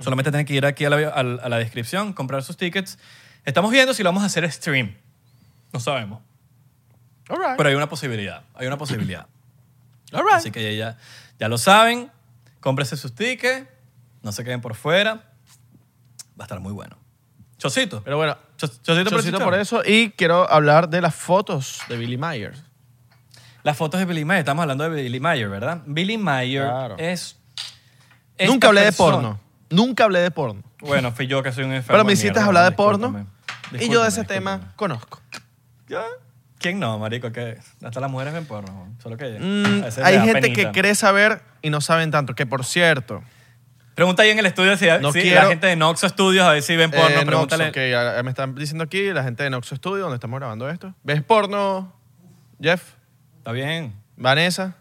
[0.00, 2.98] Solamente tienen que ir aquí a la, a la- descripción, comprar sus tickets.
[3.44, 4.94] Estamos viendo si lo vamos a hacer stream.
[5.72, 6.20] No sabemos.
[7.28, 7.56] All right.
[7.56, 8.42] Pero hay una posibilidad.
[8.54, 9.26] Hay una posibilidad.
[10.12, 10.34] All right.
[10.34, 10.96] Así que ya,
[11.38, 12.10] ya lo saben.
[12.60, 13.66] Cómprese sus tickets.
[14.22, 15.14] No se queden por fuera.
[16.38, 16.96] Va a estar muy bueno.
[17.58, 18.02] Chocito.
[18.02, 18.36] Pero bueno,
[18.68, 19.82] Chocito, por, Chocito por eso.
[19.84, 22.62] Y quiero hablar de las fotos de Billy Myers.
[23.62, 24.40] Las fotos de Billy Mayer.
[24.40, 25.82] Estamos hablando de Billy Mayer, ¿verdad?
[25.86, 26.96] Billy Mayer Claro.
[26.98, 27.36] es.
[28.38, 29.40] esta Nunca hablé de persona- porno.
[29.70, 30.62] Nunca hablé de porno.
[30.80, 31.92] Bueno, fui yo que soy un enfermo.
[31.98, 33.02] Pero me hiciste mierda, hablar de discúlpame.
[33.08, 33.18] porno.
[33.18, 34.56] y yo Discúlpame, de ese discúlpame.
[34.58, 35.20] tema conozco.
[35.88, 36.02] ¿Ya?
[36.58, 37.30] ¿Quién no, marico?
[37.32, 38.88] Que hasta las mujeres ven porno.
[39.02, 40.72] Solo que Mm, a veces hay da gente penita.
[40.72, 42.34] que cree saber y no saben tanto.
[42.34, 43.22] Que por cierto,
[44.00, 46.52] Pregunta ahí en el estudio si, No si quiero- la gente de Noxo Studios a
[46.52, 47.08] ver si ven porno.
[47.08, 47.90] eh, Noxo, pregúntale.
[47.90, 50.94] ya me están diciendo aquí, la gente de Noxo Studio, donde estamos grabando esto.
[51.02, 51.92] ¿Ves porno,
[52.62, 52.82] Jeff?
[53.36, 53.92] Está bien.
[54.16, 54.74] Vanessa,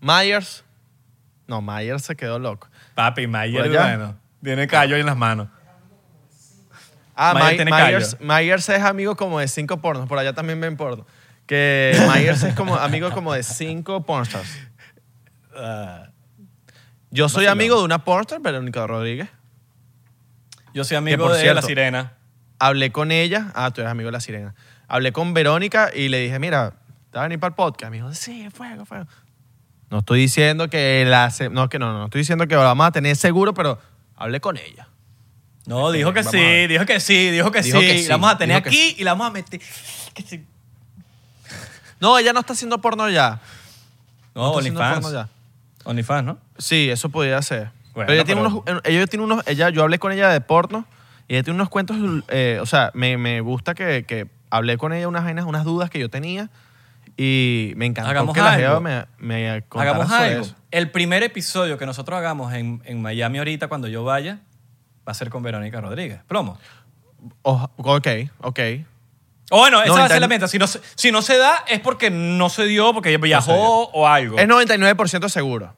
[0.00, 0.64] Myers.
[1.46, 2.66] No, Myers se quedó loco.
[2.96, 3.82] Papi, Mayer, ¿Por allá?
[3.96, 4.18] bueno.
[4.42, 5.46] Tiene callo en las manos.
[7.14, 8.16] Ah, Myers My- tiene Myers.
[8.18, 10.08] Myers es amigo como de cinco pornos.
[10.08, 11.06] Por allá también ven porno.
[11.46, 14.48] Que Myers es como amigo como de cinco pornstars.
[15.54, 16.08] Ah,
[17.12, 17.80] Yo soy amigo no.
[17.80, 19.28] de una pornstar, Verónica Rodríguez.
[20.74, 22.12] yo soy amigo por de cierto- La Sirena.
[22.58, 23.52] Hablé con ella.
[23.54, 24.54] Ah, tú eres amigo de la sirena.
[24.88, 26.70] Hablé con Verónica y le dije, mira,
[27.10, 27.90] ¿te vas a venir para el podcast?
[27.90, 29.06] Me dijo, sí, fuego, fuego.
[29.90, 31.30] No estoy diciendo que la...
[31.30, 32.04] se- No, que no, no.
[32.04, 33.78] Estoy diciendo que lo vamos a tener seguro, pero
[34.16, 34.86] hablé con ella.
[35.66, 36.68] No, dijo que Vamos a sí, ver.
[36.70, 37.86] dijo que sí, dijo que Dijo sí.
[37.86, 39.60] que sí, La vamos a tener dijo que aquí y la vamos a meter.
[40.14, 40.46] que sí.
[42.00, 43.40] No, ella no está haciendo porno ya.
[44.34, 45.28] No, está haciendo porno ya.
[45.84, 46.38] OnlyFans, ¿no?
[46.58, 47.70] Sí, eso podría ser.
[47.94, 50.40] Bueno, pero ella tiene pero- unos, ella tiene unos, ella, yo hablé con ella de
[50.40, 50.86] porno
[51.28, 51.96] y ella tiene unos cuentos,
[52.28, 55.90] eh, o sea, me, me gusta que, que hablé con ella unas vainas, unas dudas
[55.90, 56.48] que yo tenía
[57.16, 58.66] Y me encantó Hagamos que la algo.
[58.66, 60.40] Jeva me, me contara Hagamos sobre algo.
[60.44, 60.56] eso.
[60.70, 64.38] El primer episodio que nosotros hagamos en, en Miami ahorita, cuando yo vaya,
[65.06, 66.20] va a ser con Verónica Rodríguez.
[66.26, 66.58] Plomo.
[67.42, 68.08] Oja- ok,
[68.40, 68.58] ok.
[69.54, 70.48] O bueno, esa va a ser la meta.
[70.48, 74.06] Si no, se- si no se da, es porque no se dio, porque viajó o
[74.08, 74.38] algo.
[74.38, 75.74] Es 99% seguro.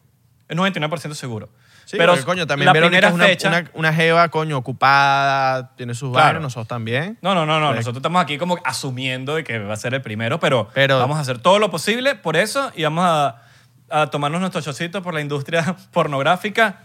[0.49, 1.49] Es 99% seguro.
[1.85, 3.49] Sí, Pero coño, también la Verónica primera es una, fecha.
[3.49, 6.25] una, una jeva, coño, ocupada, tiene sus Claro.
[6.27, 7.19] vainas, nosotros también.
[7.21, 7.73] No, no, no, no.
[7.75, 11.19] Nosotros estamos aquí como asumiendo de que va a ser el primero, pero, Pero- vamos
[11.19, 13.43] a hacer todo lo posible por eso y vamos a,
[13.91, 16.81] a tomarnos nuestro chocito por la industria pornográfica.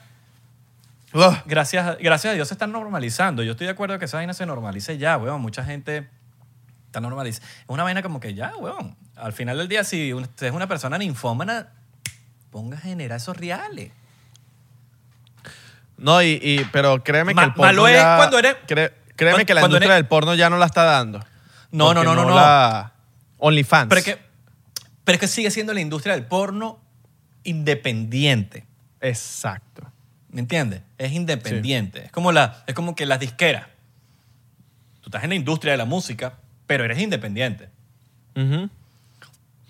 [1.14, 1.38] Ugh.
[1.46, 3.42] Gracias, gracias a Dios se están normalizando.
[3.42, 5.42] Yo estoy de acuerdo que esa vaina se normalice ya, weón.
[5.42, 6.10] Mucha gente
[6.90, 7.48] está normalizando.
[7.48, 8.96] Es una vaina como que ya, weón.
[9.16, 11.68] Al final del día, si usted es una persona ninfómana,
[12.52, 13.92] ponga a generar esos reales.
[15.98, 19.46] No, y, y- pero créeme Ma- que el porno malo es cuando eres- créeme cuando-
[19.46, 21.20] que la industria eres- del porno ya no la está dando.
[21.72, 22.36] No, no, no, no, no.
[22.36, 22.94] la-
[23.38, 23.90] OnlyFans.
[23.90, 24.18] Pero es, que,
[25.04, 26.80] pero es que sigue siendo la industria del porno
[27.44, 28.66] independiente.
[29.02, 29.84] Exacto.
[30.30, 30.82] ¿Me entiendes?
[30.98, 32.06] Es independiente.
[32.06, 33.66] Es, como la, es como que las disqueras.
[35.02, 36.34] Tú estás en la industria de la música,
[36.70, 37.67] pero eres independiente.
[38.36, 38.70] Ujú.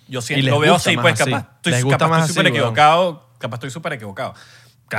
[0.10, 1.32] Yo Y siento, lo veo así, pues así.
[1.32, 3.30] capaz estoy, Les gusta capaz más estoy súper equivocado.
[3.38, 4.34] Capaz estoy súper equivocado.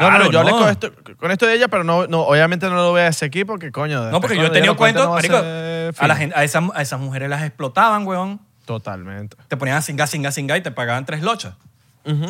[0.01, 0.59] no, no, no, yo hablé no.
[0.61, 3.27] con esto, con esto de ella, pero no, no, obviamente no lo voy a ese
[3.27, 4.11] equipo, que coño.
[4.11, 6.09] No, porque yo he tenido cuentos, no a marico, a, fino.
[6.09, 8.41] la gente, a, esas, a esas mujeres las explotaban, weón.
[8.65, 9.37] Totalmente.
[9.49, 11.53] Te ponían a singa, singa, singa y te pagaban tres lochas.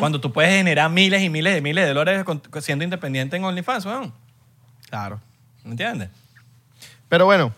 [0.01, 3.45] Cuando tú puedes generar miles y miles y miles de dólares con- siendo independiente en
[3.45, 4.13] OnlyFans, weón.
[4.89, 5.21] Claro.
[5.63, 6.09] ¿Me entiendes?
[7.09, 7.55] Pero bueno.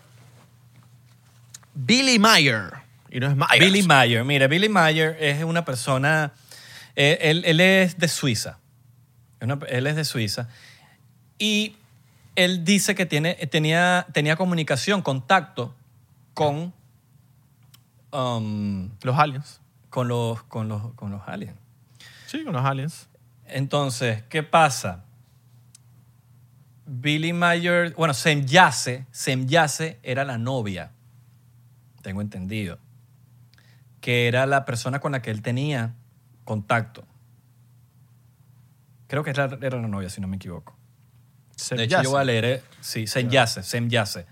[1.75, 2.71] Billy Mayer.
[3.11, 3.59] Y no es Myers.
[3.61, 4.25] Billy Mayer.
[4.25, 6.33] Mira, Billy Mayer es una persona.
[6.97, 8.59] eh, Él, él es de Suiza.
[9.41, 10.49] Una- él es de Suiza.
[11.39, 11.77] Y
[12.37, 15.75] él dice que tiene, tenía, tenía comunicación, contacto
[16.35, 16.73] con,
[18.13, 19.61] um, Los aliens.
[19.91, 21.57] con, los, con, los, con los aliens.
[22.27, 23.09] Sí, con los aliens.
[23.47, 25.05] Entonces, ¿qué pasa?
[26.87, 30.91] Billy Mayer, bueno, Semyase, Semyase era la novia,
[32.03, 32.79] tengo entendido,
[34.01, 35.95] que era la persona con la que él tenía
[36.45, 37.05] contacto.
[39.07, 40.77] Creo que era, era la novia, si no me equivoco.
[41.71, 44.27] De hecho, yo voy a leer, eh, sí, Semyase, Semyase.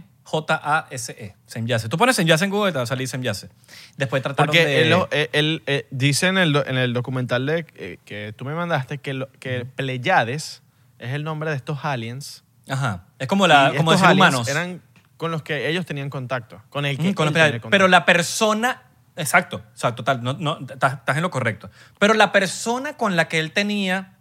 [0.00, 1.88] S-E-M-J-A-S-E, Semyase.
[1.88, 3.48] Tú pones Semyase en Google y te va a salir Semyase.
[3.96, 4.82] Después trataron Porque de...
[4.82, 8.54] él, él- él, eh, dice en el, en el documental de, eh, que tú me
[8.54, 10.62] mandaste que, lo- que Pleiades
[10.98, 12.44] es el nombre de estos aliens.
[12.68, 13.04] Ajá.
[13.18, 14.48] Es como, la, y como decir humanos.
[14.48, 14.80] Eran
[15.20, 16.62] con los que ellos tenían contacto.
[16.70, 17.68] Con el que Ujú, con él tenía contacto.
[17.68, 18.84] Pero la persona.
[19.16, 20.22] Exacto, exacto, tal.
[20.22, 21.68] No, no, estás, estás en lo correcto.
[21.98, 24.14] Pero la persona con la que él tenía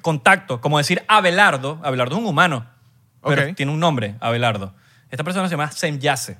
[0.00, 2.68] contacto, como decir Abelardo, Abelardo es un humano,
[3.20, 4.72] pero tiene un nombre, Abelardo.
[5.10, 6.38] Esta persona se llama Semyase.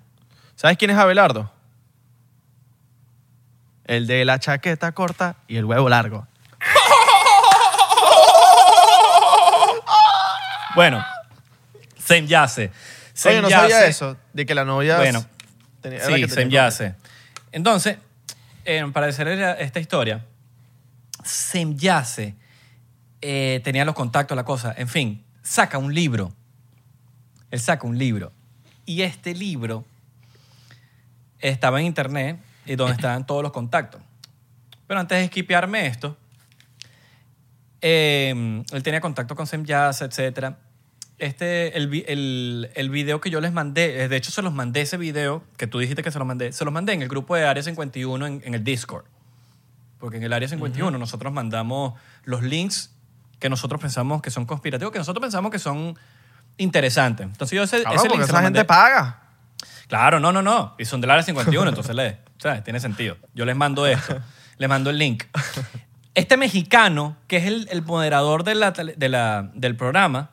[0.54, 1.50] ¿Sabes quién es Abelardo?
[3.84, 6.28] El de la chaqueta corta y el huevo largo.
[10.74, 11.04] Bueno,
[11.98, 12.72] Semyase.
[13.26, 14.96] Oye, no sabía eso, de que la novia...
[14.96, 15.24] Bueno,
[15.80, 16.94] tenía- era la Sí, que tenía Semyase.
[17.52, 17.98] Entonces,
[18.64, 20.24] eh, para hacer esta historia,
[21.24, 22.34] Semyase
[23.20, 24.74] eh, tenía los contactos, la cosa.
[24.76, 26.32] En fin, saca un libro.
[27.50, 28.32] Él saca un libro.
[28.86, 29.84] Y este libro
[31.38, 34.00] estaba en internet y donde estaban todos los contactos.
[34.86, 36.16] Pero antes de esquipearme esto,
[37.80, 40.54] eh, él tenía contacto con Semyase, etc.
[41.22, 44.80] Este, el, el, el video que yo les mandé, eh, de hecho se los mandé
[44.80, 47.36] ese video, que tú dijiste que se los mandé, se los mandé en el grupo
[47.36, 49.04] de Área 51 en, en el Discord.
[50.00, 51.94] Porque en el Área 51 nosotros mandamos
[52.24, 52.92] los links
[53.38, 55.96] que nosotros pensamos que son conspirativos, que nosotros pensamos que son
[56.58, 57.24] interesantes.
[57.26, 59.20] Entonces yo ese, Cabrón, ese link se esa gente paga.
[59.86, 60.74] Claro, no, no, no.
[60.78, 62.16] Y son del área 51, entonces lee.
[62.36, 63.16] O sea, tiene sentido.
[63.34, 64.18] Yo les mando esto.
[64.58, 65.24] les mando el link.
[66.14, 70.28] Este mexicano, que es el, el moderador de la tele- de la- del programa,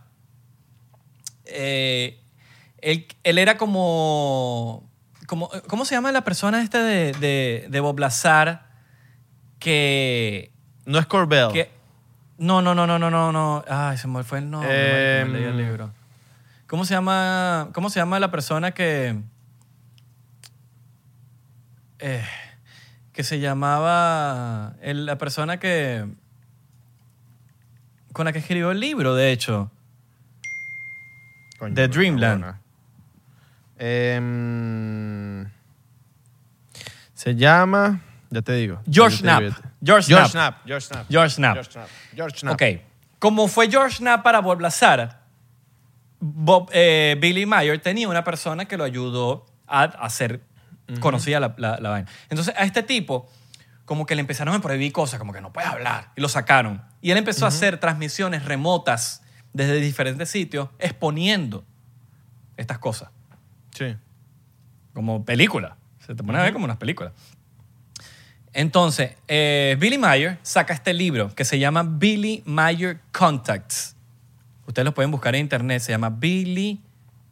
[1.51, 2.21] eh,
[2.81, 4.89] él, él era como,
[5.27, 5.49] como...
[5.67, 8.69] ¿Cómo se llama la persona esta de, de, de Bob Lazar
[9.59, 10.51] que...
[10.85, 11.51] No es Corbell.
[11.51, 11.69] que
[12.37, 13.63] no, no, no, no, no, no, no.
[13.67, 14.69] Ay, se me fue el nombre.
[14.71, 15.91] Eh, leí el libro.
[16.67, 17.69] ¿Cómo se llama?
[17.73, 19.19] ¿Cómo se llama la persona que
[21.99, 22.23] eh,
[23.11, 26.05] que se llamaba el- la persona que
[28.13, 29.71] con la que escribió el libro, de hecho?
[31.59, 32.55] Coño, The Dreamland.
[34.19, 35.49] Em,
[37.13, 38.81] se llama, ya te digo.
[38.89, 39.23] George te-
[39.85, 40.31] George.
[40.31, 40.57] Knapp.
[40.65, 41.07] George Knapp.
[41.09, 41.55] George Knapp.
[42.15, 42.47] George.
[42.49, 42.63] Ok.
[43.19, 45.19] Como fue George Knapp para Bob Lazar,
[46.19, 50.41] Bob, eh, Billy Mayer tenía una persona que lo ayudó a hacer
[51.01, 52.09] conocía la, la- la vaina.
[52.29, 53.29] Entonces, a este tipo,
[53.85, 56.81] como que le empezaron a prohibir cosas, como que no puede hablar, y lo sacaron.
[57.01, 59.21] Y él empezó a hacer transmisiones remotas
[59.53, 61.63] desde diferentes sitios, exponiendo
[62.57, 63.09] estas cosas,
[63.75, 63.95] Sí.
[64.93, 65.73] como películas.
[66.05, 67.13] Se te pone a ver como unas películas.
[68.53, 73.95] Entonces, eh, Billy Mayer saca este libro que se llama Billy Mayer Contacts.
[74.65, 76.81] Ustedes lo pueden buscar en internet, se llama Billy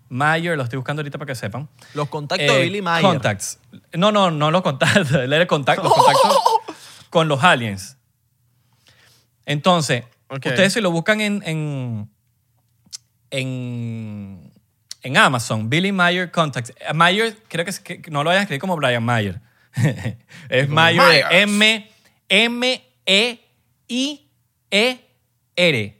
[0.09, 1.67] Mayer, lo estoy buscando ahorita para que sepan.
[1.93, 3.01] Los contactos Eh, de Billy Mayer.
[3.01, 3.59] Contacts.
[3.93, 5.11] No, no, no los contactos.
[5.11, 6.37] Él era el contacto, los contactos
[7.09, 7.97] con los aliens.
[9.45, 10.03] Entonces,
[10.49, 12.09] Ustedes si lo buscan en, en,
[13.31, 14.51] en,
[15.03, 16.71] en Amazon, Billy Mayer Contacts.
[16.79, 19.39] Eh, Mayer, creo que, es- que no lo vayan a escribir como Brian Mayer.
[20.49, 21.27] es Mayer, Myers.
[21.31, 21.89] M,
[22.29, 23.39] M, E,
[23.87, 24.27] I,
[24.71, 24.99] E,
[25.55, 25.93] R.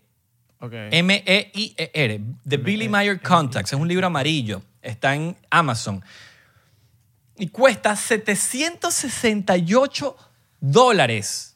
[0.59, 0.73] Ok.
[0.73, 2.21] M-E-I-E-R.
[2.49, 3.73] The Billy Mayer Contacts.
[3.73, 4.63] Es un libro amarillo.
[4.82, 6.03] Está en Amazon.
[7.38, 10.17] Y cuesta 768
[10.59, 11.55] dólares.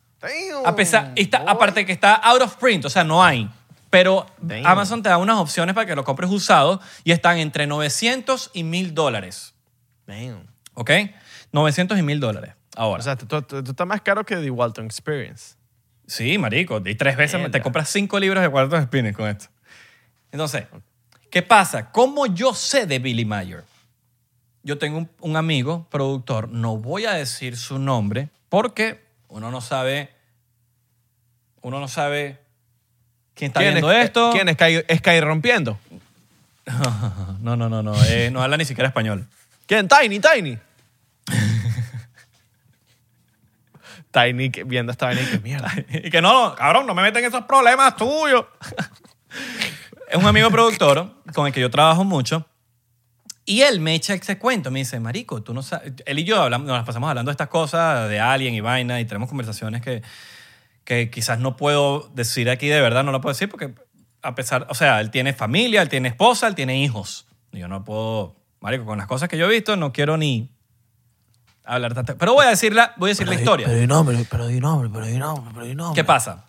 [0.65, 3.49] A pesar, está, aparte que está out of print, o sea, no hay.
[3.89, 4.65] Pero Damn.
[4.65, 8.63] Amazon te da unas opciones para que lo compres usado y están entre 900 y
[8.63, 9.53] 1000 dólares.
[10.07, 10.47] Damn.
[10.75, 10.91] ¿Ok?
[11.51, 12.53] 900 y 1000 dólares.
[12.77, 12.99] Ahora.
[13.01, 15.55] O sea, tú, tú- tú estás más caro que The Walton Experience.
[16.07, 16.81] Sí, marico.
[16.85, 17.51] Y tres veces Mierda.
[17.51, 19.47] te compras cinco libros de cuartos spinning con esto.
[20.31, 20.65] Entonces,
[21.29, 21.91] ¿qué pasa?
[21.91, 23.63] ¿Cómo yo sé de Billy Mayer?
[24.63, 29.61] Yo tengo un, un amigo, productor, no voy a decir su nombre porque uno no
[29.61, 30.09] sabe,
[31.61, 32.39] uno no sabe
[33.33, 34.31] quién está ¿Quién viendo es, esto.
[34.33, 35.79] ¿Quién es Sky, Sky rompiendo?
[37.41, 39.25] No, no, no, no, eh, no habla ni siquiera español.
[39.65, 39.87] ¿Quién?
[39.87, 40.59] Tiny, Tiny.
[44.11, 45.71] Tiny que- viendo esta vaina y que mierda.
[45.89, 48.45] y que no, cabrón, no me meten esos problemas tuyos.
[50.09, 52.45] es un amigo productor con el que yo trabajo mucho.
[53.45, 54.69] Y él me echa ese cuento.
[54.71, 55.93] Me dice, Marico, tú no sabes.
[56.05, 58.99] Él y yo hablamos, nos las pasamos hablando de estas cosas, de Alien y vaina,
[58.99, 60.03] y tenemos conversaciones que,
[60.83, 63.73] que quizás no puedo decir aquí de verdad, no lo puedo decir porque,
[64.21, 64.67] a pesar.
[64.69, 67.25] O sea, él tiene familia, él tiene esposa, él tiene hijos.
[67.51, 68.35] Y yo no puedo.
[68.59, 70.51] Marico, con las cosas que yo he visto, no quiero ni
[71.63, 72.17] hablar tanto.
[72.17, 73.65] Pero voy a decir la, voy a decir la historia.
[73.67, 75.95] Pero di nombre, pero di nombre, pero di nombre, pero di nombre.
[75.99, 76.45] ¿Qué pasa?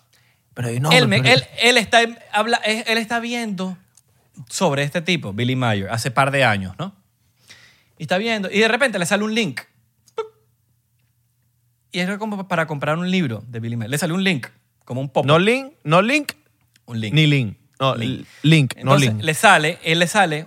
[0.55, 0.99] Pero di nombre.
[0.99, 2.01] él, me- pero- él, él está,
[2.33, 3.77] habla, él él está viendo
[4.49, 6.95] sobre este tipo, Billy Mayer, hace par de años, ¿no?
[7.99, 9.61] Y está viendo, y de repente le sale un link.
[11.91, 13.91] Y es como para comprar un libro de Billy Mayer.
[13.91, 14.47] Le sale un link,
[14.85, 15.27] como un pop.
[15.27, 16.33] No link, no link,
[16.87, 17.15] un link.
[17.15, 17.59] ni link.
[17.79, 18.27] No, Link.
[18.43, 19.21] link, no link.
[19.21, 20.47] le sale, él le sale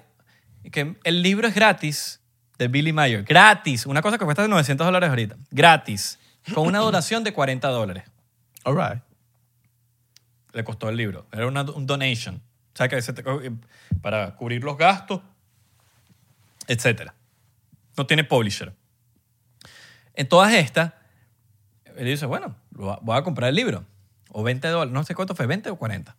[0.71, 2.21] que el libro es gratis
[2.57, 3.23] de Billy Mayer.
[3.23, 3.86] Gratis.
[3.86, 5.36] Una cosa que cuesta 900 dólares ahorita.
[5.51, 6.19] Gratis.
[6.53, 8.03] Con una duración de 40 dólares.
[8.63, 9.01] All right.
[10.53, 11.27] le costó el libro.
[11.31, 12.41] Era una, un donation.
[13.23, 13.41] Co-
[14.01, 15.21] para cubrir los gastos,
[16.67, 17.11] etc.
[17.97, 18.73] No tiene publisher.
[20.13, 20.93] En todas estas,
[21.97, 23.86] él dice, bueno, voy a comprar el libro.
[24.30, 26.15] O 20 dólares, no sé cuánto fue, 20 o 40.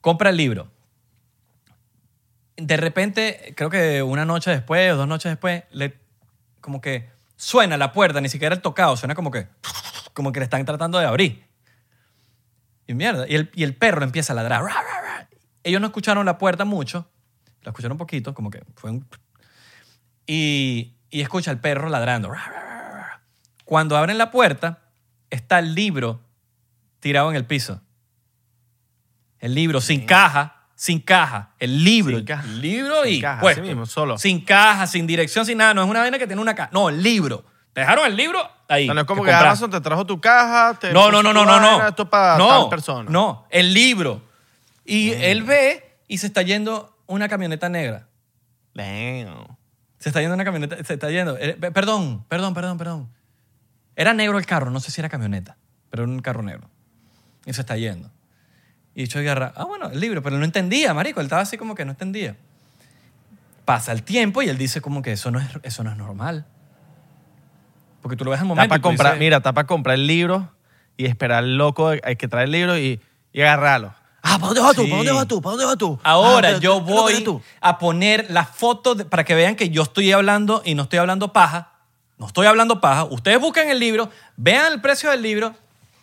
[0.00, 0.70] Compra el libro.
[2.56, 5.96] De repente, creo que una noche después o dos noches después, le,
[6.60, 9.48] como que suena la puerta, ni siquiera el tocado, suena como que,
[10.14, 11.44] como que le están tratando de abrir.
[12.86, 13.26] Y mierda.
[13.28, 14.62] Y el, y el perro empieza a ladrar.
[15.62, 17.08] Ellos no escucharon la puerta mucho.
[17.62, 19.06] La escucharon un poquito, como que fue un...
[20.26, 22.30] Y, y escucha el perro ladrando.
[22.30, 23.22] Ra, ra, ra, ra.
[23.64, 24.78] Cuando abren la puerta,
[25.28, 26.20] está el libro
[27.00, 27.82] tirado en el piso.
[29.38, 31.54] El libro sin caja, sin caja.
[31.58, 32.16] El libro.
[32.16, 32.44] Sin caja.
[32.44, 33.62] El libro y Sin caja, puesto.
[33.62, 34.18] así mismo, solo.
[34.18, 35.74] Sin caja, sin dirección, sin nada.
[35.74, 36.70] No es una vaina que tiene una caja.
[36.72, 37.44] No, el libro.
[37.72, 38.84] Te dejaron el libro ahí.
[38.84, 39.32] O sea, no es como que.
[39.32, 41.86] Amazon te trajo tu caja, te No, no, no, no, no, no.
[41.86, 43.10] Esto es para no, tal persona.
[43.10, 44.29] No, el libro.
[44.90, 48.08] Y él ve y se está yendo una camioneta negra.
[48.74, 49.56] Damn.
[49.98, 51.36] Se está yendo una camioneta, se está yendo.
[51.38, 53.08] eh, pe- perdón, perdón, perdón, perdón.
[53.96, 55.56] Era negro el carro, no sé si era camioneta,
[55.90, 56.68] pero era un carro negro.
[57.46, 58.10] Y se está yendo.
[58.94, 61.20] Y yo agarra, ah, bueno, el libro, pero él no entendía, marico.
[61.20, 62.36] Él estaba así como que no entendía.
[63.64, 66.46] Pasa el tiempo y él dice como que eso no es, eso no es normal.
[68.02, 68.68] Porque tú lo ves en el Está momento.
[68.70, 70.50] para comprar, dices, mira, está para comprar el libro
[70.96, 73.00] y esperar al loco hay que traer el libro y,
[73.32, 73.94] y agarrarlo.
[74.22, 74.82] Ah, ¿para dónde vas tú?
[74.82, 74.88] Sí.
[74.90, 75.40] ¿Para dónde vas tú?
[75.42, 75.98] ¿Para dónde vas tú?
[76.02, 77.12] Ahora Ah, ¿qué- yo voy
[77.60, 80.98] a poner la foto de- para que vean que yo estoy hablando y no estoy
[80.98, 81.72] hablando paja.
[82.18, 83.04] No estoy hablando paja.
[83.04, 85.54] Ustedes buscan el libro, vean el precio del libro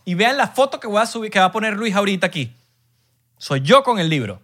[0.03, 2.55] y vean la foto que voy a subir, que va a poner Luis ahorita aquí.
[3.38, 4.41] Soy yo con el libro.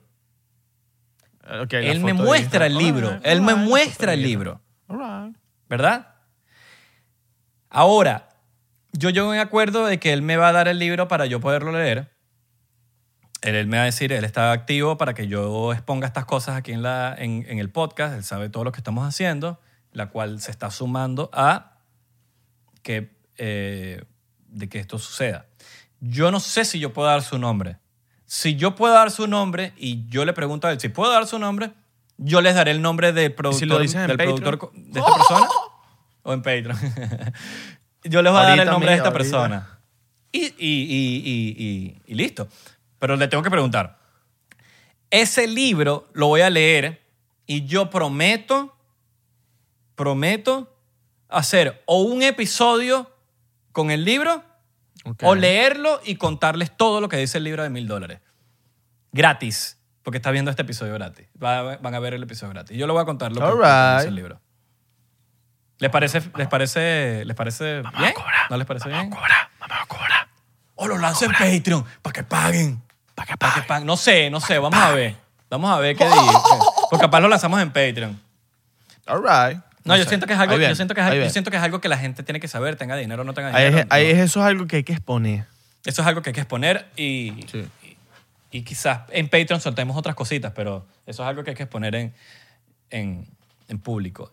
[1.48, 3.20] La Él me muestra el libro.
[3.24, 4.62] Él me muestra el libro.
[5.68, 6.08] ¿Verdad?
[7.70, 8.30] Ahora,
[8.92, 11.40] yo llego en acuerdo de que él me va a dar el libro para yo
[11.40, 12.13] poderlo leer.
[13.44, 16.56] Él, él me va a decir, él está activo para que yo exponga estas cosas
[16.56, 18.16] aquí en, la, en, en el podcast.
[18.16, 19.60] Él sabe todo lo que estamos haciendo.
[19.92, 21.78] la cual se está sumando a
[22.82, 24.04] que, eh,
[24.48, 25.46] de que esto suceda.
[26.00, 27.78] Yo no sé si yo puedo dar su nombre.
[28.26, 31.28] Si yo puedo dar su nombre y yo le pregunto a él si puedo dar
[31.28, 31.72] su nombre,
[32.18, 34.40] yo les daré el nombre del productor, lo dices en del Patreon?
[34.42, 35.48] productor de esta persona
[36.24, 36.78] o en Patreon.
[38.06, 39.18] yo les voy a dar el nombre de esta ahorita.
[39.18, 39.80] persona.
[40.32, 42.48] Y- y- y- y listo.
[43.04, 43.98] Pero le tengo que preguntar.
[45.10, 47.06] Ese libro lo voy a leer
[47.46, 48.78] y yo prometo,
[49.96, 50.74] prometo
[51.28, 53.12] hacer o un episodio
[53.74, 54.42] con el libro
[55.22, 58.22] o leerlo y contarles todo lo que dice el libro de mil dólares.
[59.12, 61.28] Gratis, porque está viendo este episodio gratis.
[61.44, 62.78] Va- Van a ver el episodio gratis.
[62.78, 64.40] Yo le voy a contar lo que, lo dice el libro.
[65.80, 68.14] ¿Les parece, les parece, les parece bien?
[68.50, 69.10] ¿No les parece bien?
[69.10, 70.28] Cobra, vamos a cobrar.
[70.76, 72.82] O lo lanzo en Patreon para que paguen.
[73.38, 73.86] Para que paguen.
[73.88, 74.58] No sé, no sé.
[74.60, 75.16] Vamos a ver.
[75.50, 76.18] Vamos a ver qué dice.
[76.90, 78.20] Porque capaz lo lanzamos en Patreon.
[79.08, 79.62] All right.
[79.84, 80.10] No, yo sé.
[80.10, 81.98] siento que es algo, yo siento que es, yo siento que es algo que la
[81.98, 83.86] gente tiene que saber, tenga dinero o no tenga dinero.
[83.90, 84.24] ahí No.
[84.24, 85.46] eso es algo que hay que exponer.
[85.86, 87.68] Eso es algo que hay que exponer y, Sí.
[88.52, 91.64] y, y quizás en Patreon soltemos otras cositas, pero eso es algo que hay que
[91.64, 92.14] exponer en,
[92.92, 93.28] en,
[93.68, 94.32] en público.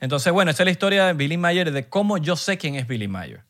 [0.00, 2.86] Entonces, bueno, esa es la historia de Billy Mayer, de cómo yo sé quién es
[2.88, 3.42] Billy Mayer.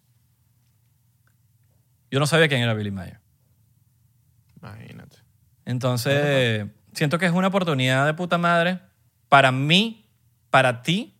[2.10, 3.18] Yo no sabía quién era Billy Mayer.
[4.60, 5.16] Imagínate.
[5.64, 8.80] Entonces, siento que es una oportunidad de puta madre
[9.28, 10.06] para mí,
[10.50, 11.14] para ti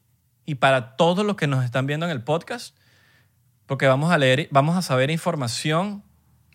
[0.47, 2.74] y para todos los que nos están viendo en el podcast,
[3.66, 6.03] porque vamos a leer, vamos a saber información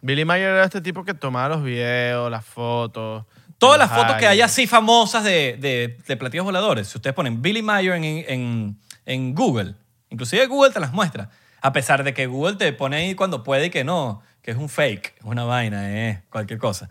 [0.03, 3.25] Billy Mayer era este tipo que tomaba los videos, las fotos.
[3.57, 7.41] Todas las fotos que hay así famosas de, de, de platillos voladores, si ustedes ponen
[7.41, 9.75] Billy Mayer en, en, en Google,
[10.09, 11.29] inclusive Google te las muestra,
[11.61, 14.57] a pesar de que Google te pone ahí cuando puede y que no, que es
[14.57, 16.89] un fake, es una vaina, es cualquier cosa.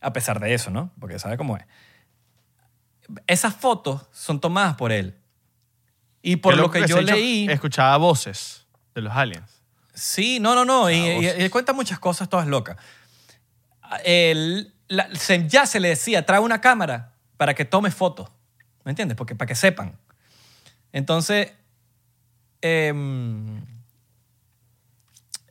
[0.00, 0.92] A pesar de eso, ¿no?
[1.00, 1.64] Porque sabe cómo es.
[3.26, 5.16] Esas fotos son tomadas por él.
[6.22, 7.48] Y por Qué lo loco que yo leí...
[7.48, 9.62] Escuchaba voces de los aliens.
[9.94, 10.90] Sí, no, no, no.
[10.90, 12.76] Y, y- y cuenta muchas cosas todas locas.
[14.04, 18.28] El- la- se- ya se le decía, trae una cámara para que tome fotos.
[18.84, 19.16] ¿Me entiendes?
[19.16, 19.96] Porque, para que sepan.
[20.92, 21.52] Entonces,
[22.60, 23.64] em,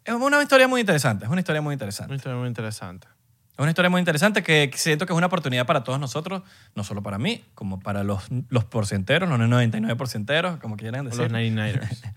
[0.05, 1.25] es una historia muy interesante.
[1.25, 2.11] Es una historia muy interesante.
[2.11, 3.07] Una historia muy interesante.
[3.53, 6.43] Es una historia muy interesante que siento que es una oportunidad para todos nosotros,
[6.75, 11.21] no solo para mí, como para los, los porcenteros, los 99 porcenteros, como quieran decir.
[11.21, 12.13] Los 99ers.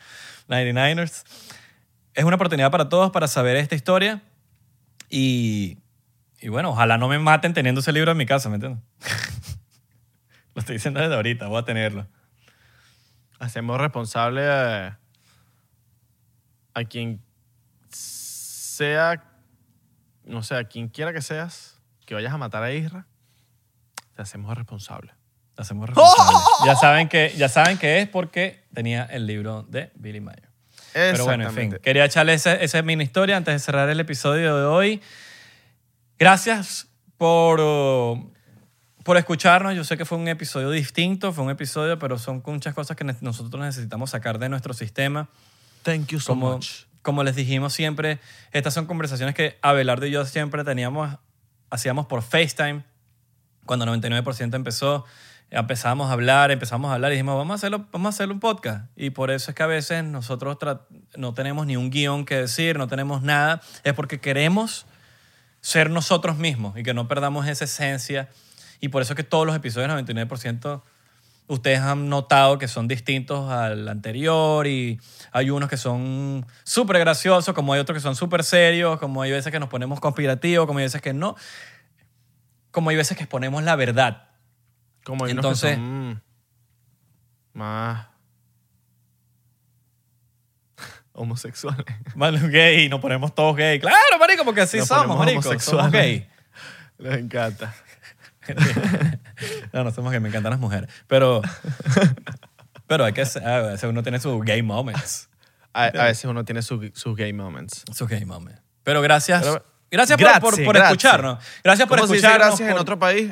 [0.49, 1.25] 99ers.
[2.15, 4.21] Es una oportunidad para todos para saber esta historia
[5.09, 5.79] y,
[6.41, 8.83] y bueno, ojalá no me maten teniendo ese libro en mi casa, ¿me entiendes?
[10.55, 12.09] Lo estoy diciendo desde ahorita, voy a tenerlo.
[13.39, 14.99] Hacemos responsable a,
[16.75, 17.23] a quien
[18.79, 19.25] sea,
[20.25, 23.07] no sé, a quien quiera que seas, que vayas a matar a Isra,
[24.15, 25.13] te hacemos responsable.
[25.57, 26.39] Lo hacemos responsable.
[26.65, 30.49] ya, saben que, ya saben que es porque tenía el libro de Billy Mayer.
[30.93, 34.57] Pero bueno, en fin, quería echarle esa, esa mini historia antes de cerrar el episodio
[34.57, 35.03] de hoy.
[36.19, 38.33] Gracias por, uh,
[39.05, 39.77] por escucharnos.
[39.77, 43.05] Yo sé que fue un episodio distinto, fue un episodio, pero son muchas cosas que
[43.05, 45.29] nosotros necesitamos sacar de nuestro sistema.
[45.83, 46.88] Thank you so Como, much.
[47.09, 48.19] Como les dijimos siempre,
[48.53, 51.17] estas son conversaciones que Abelardo y yo siempre teníamos,
[51.71, 52.85] hacíamos por FaceTime.
[53.65, 55.07] Cuando 99% empezó,
[55.49, 58.41] empezamos a hablar, empezamos a hablar y dijimos, vamos a hacerlo, vamos a hacerlo un
[58.41, 58.91] podcast.
[58.95, 60.59] Y por eso es que a veces nosotros
[61.17, 63.63] no tenemos ni un guion que decir, no tenemos nada.
[63.85, 64.85] Es porque queremos
[65.63, 68.29] ser nosotros mismos y que no perdamos esa esencia.
[68.81, 70.83] Y por eso es que todos los episodios, 99%,
[71.49, 75.01] ustedes han notado que son distintos al anterior y
[75.33, 79.33] hay unos que son súper graciosos, como hay otros que son súper serios, como hay
[79.33, 81.35] veces que nos ponemos conspirativos, como hay veces que no,
[82.71, 84.29] como hay veces que exponemos la verdad.
[85.05, 86.21] Como hay unos Entonces- que son mm,
[87.55, 88.07] más
[91.13, 91.85] homosexuales.
[92.15, 93.81] Bueno, gay, nos ponemos todos gay.
[93.81, 95.43] Claro, marico, porque así Nos somos, marico.
[95.43, 95.93] Somos homosexuales.
[95.93, 96.29] gay.
[96.99, 97.75] Les encanta.
[99.73, 100.91] no, no somos gay, me encantan las mujeres.
[101.07, 101.43] Pero,
[102.87, 105.29] pero hay que ser, a veces uno tiene sus gay moments.
[105.75, 107.85] A, a veces uno tiene su- sus gay moments.
[107.95, 108.61] Sus gay moments.
[108.83, 109.43] Pero gracias.
[109.43, 110.91] Pero- gracias por, Gracias, por, por gracias.
[110.93, 111.45] escucharnos.
[111.63, 112.49] Gracias por ¿Cómo se dice escucharnos.
[112.59, 113.23] gracias en por- otro país?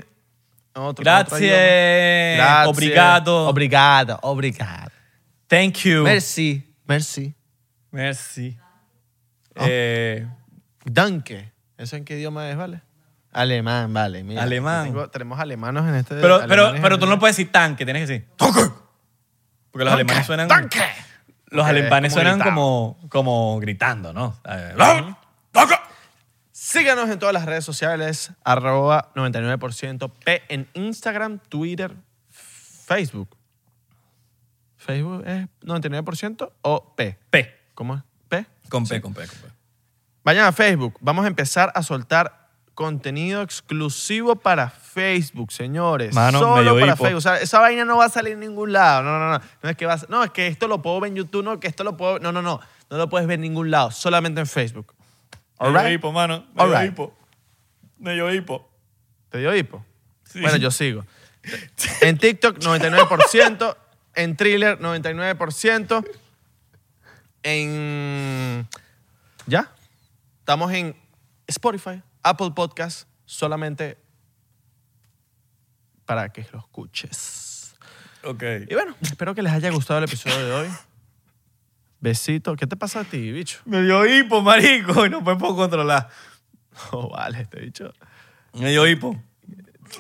[0.75, 1.05] En otro- en otro.
[1.05, 1.41] Gracias.
[1.41, 2.69] Gracias.
[2.69, 3.49] Obrigado.
[3.49, 4.19] Obrigado.
[4.23, 4.91] Obrigado.
[5.49, 6.03] Thank you.
[6.03, 6.63] Merci.
[6.87, 7.35] Merci.
[7.91, 8.59] Merci.
[9.57, 9.65] Oh.
[9.67, 10.27] Eh,
[10.85, 11.53] Danke.
[11.79, 12.83] ¿Eso en qué idioma es, vale?
[13.37, 14.25] Alemán, vale.
[14.25, 14.43] mira.
[14.43, 14.85] Alemán.
[14.87, 16.15] Tengo- tenemos alemanos en este.
[16.17, 18.61] pero, pero, alemanes pero en- tú no puedes decir tanque, tienes que decir tanque.
[19.71, 20.49] Porque los alemanes suenan.
[20.49, 20.79] Danke.
[20.79, 20.87] Los
[21.49, 22.55] Porque es alemanes como suenan gritado.
[22.55, 24.37] como, como gritando, ¿no?
[24.49, 24.75] Eh,
[26.53, 31.95] Síganos en todas las redes sociales, arroba 99% P en Instagram, Twitter,
[32.31, 33.37] Facebook.
[34.77, 37.19] Facebook es 99% o P.
[37.31, 37.55] P.
[37.75, 38.03] ¿Cómo es?
[38.29, 38.47] P.
[38.69, 39.49] Con P, con P, con P.
[40.25, 40.97] Vayan a Facebook.
[41.01, 42.46] Vamos a empezar a soltar
[42.77, 46.15] contenido exclusivo para Facebook, señores.
[46.15, 47.05] Mano, Solo medio para hipo.
[47.05, 47.17] Facebook.
[47.17, 49.03] O sea, esa vaina no va a salir en ningún lado.
[49.03, 49.41] No, no, no.
[49.63, 51.67] No es que vas, no, es que esto lo puedo ver en YouTube, no, que
[51.67, 52.21] esto lo puedo.
[52.21, 52.61] No, no, no.
[52.91, 53.91] No lo puedes ver en ningún lado.
[53.91, 54.95] Solamente en Facebook.
[55.57, 55.99] All Medio right.
[55.99, 56.45] hipo, mano.
[56.55, 56.93] All Medio right.
[56.93, 57.17] hipo.
[57.99, 58.69] Medio hipo.
[59.31, 59.85] ¿Te dio hipo?
[60.25, 60.41] Sí.
[60.41, 61.05] Bueno, yo sigo.
[62.03, 63.77] En TikTok, 99%.
[64.15, 66.07] En Thriller, 99%.
[67.43, 68.69] En...
[69.47, 69.73] ¿Ya?
[70.41, 70.95] Estamos en
[71.47, 73.99] Spotify, Apple Podcast, solamente
[76.07, 77.77] para que lo escuches.
[78.25, 78.43] Ok.
[78.69, 80.69] Y bueno, espero que les haya gustado el episodio de hoy.
[82.01, 82.57] Besito.
[82.57, 83.61] ¿Qué te pasa a ti, bicho?
[83.65, 86.09] Me dio hipo, marico, y no me puedo controlar.
[86.91, 87.93] Oh, vale, este bicho.
[88.55, 89.17] Me dio hipo.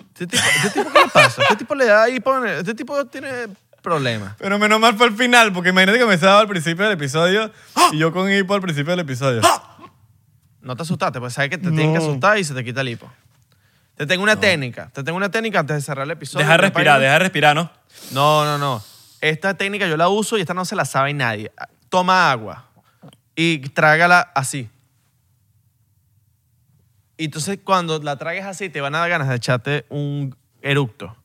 [0.08, 1.42] ¿Este tipo, este tipo qué le pasa?
[1.42, 2.44] Este tipo le da hipo.
[2.44, 3.48] Este tipo tiene
[3.82, 4.34] problemas.
[4.38, 7.52] Pero menos mal fue al final, porque imagínate que me estaba al principio del episodio
[7.92, 9.42] y yo con hipo al principio del episodio.
[10.66, 12.88] No te asustaste, pues sabes que te tienes que asustar y se te quita el
[12.88, 13.10] hipo.
[13.96, 14.90] Te tengo una técnica.
[14.92, 16.44] Te tengo una técnica antes de cerrar el episodio.
[16.44, 17.70] Deja respirar, deja de respirar, ¿no?
[18.12, 18.82] No, no, no.
[19.20, 21.50] Esta técnica yo la uso y esta no se la sabe nadie.
[21.88, 22.66] Toma agua
[23.34, 24.68] y trágala así.
[27.16, 31.16] Y entonces cuando la tragues así te van a dar ganas de echarte un eructo.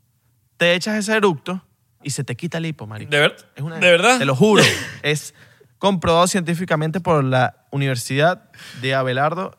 [0.58, 1.62] Te echas ese eructo
[2.04, 3.12] y se te quita el hipo, marico.
[3.12, 4.18] ¿De, ver- Es una- ¿De verdad?
[4.20, 4.64] Te lo juro.
[5.04, 5.34] es
[5.82, 8.52] comprobado científicamente por la Universidad
[8.82, 9.58] de Abelardo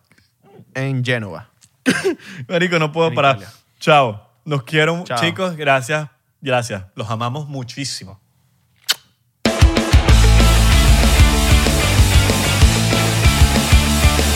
[0.72, 1.48] en Génova.
[2.48, 3.38] Marico, no puedo En parar.
[3.38, 3.52] Italia.
[3.80, 4.30] Chao.
[4.44, 5.18] Los quiero, Chao.
[5.18, 5.56] chicos.
[5.56, 6.08] Gracias.
[6.40, 6.84] Gracias.
[6.94, 8.20] Los amamos muchísimo.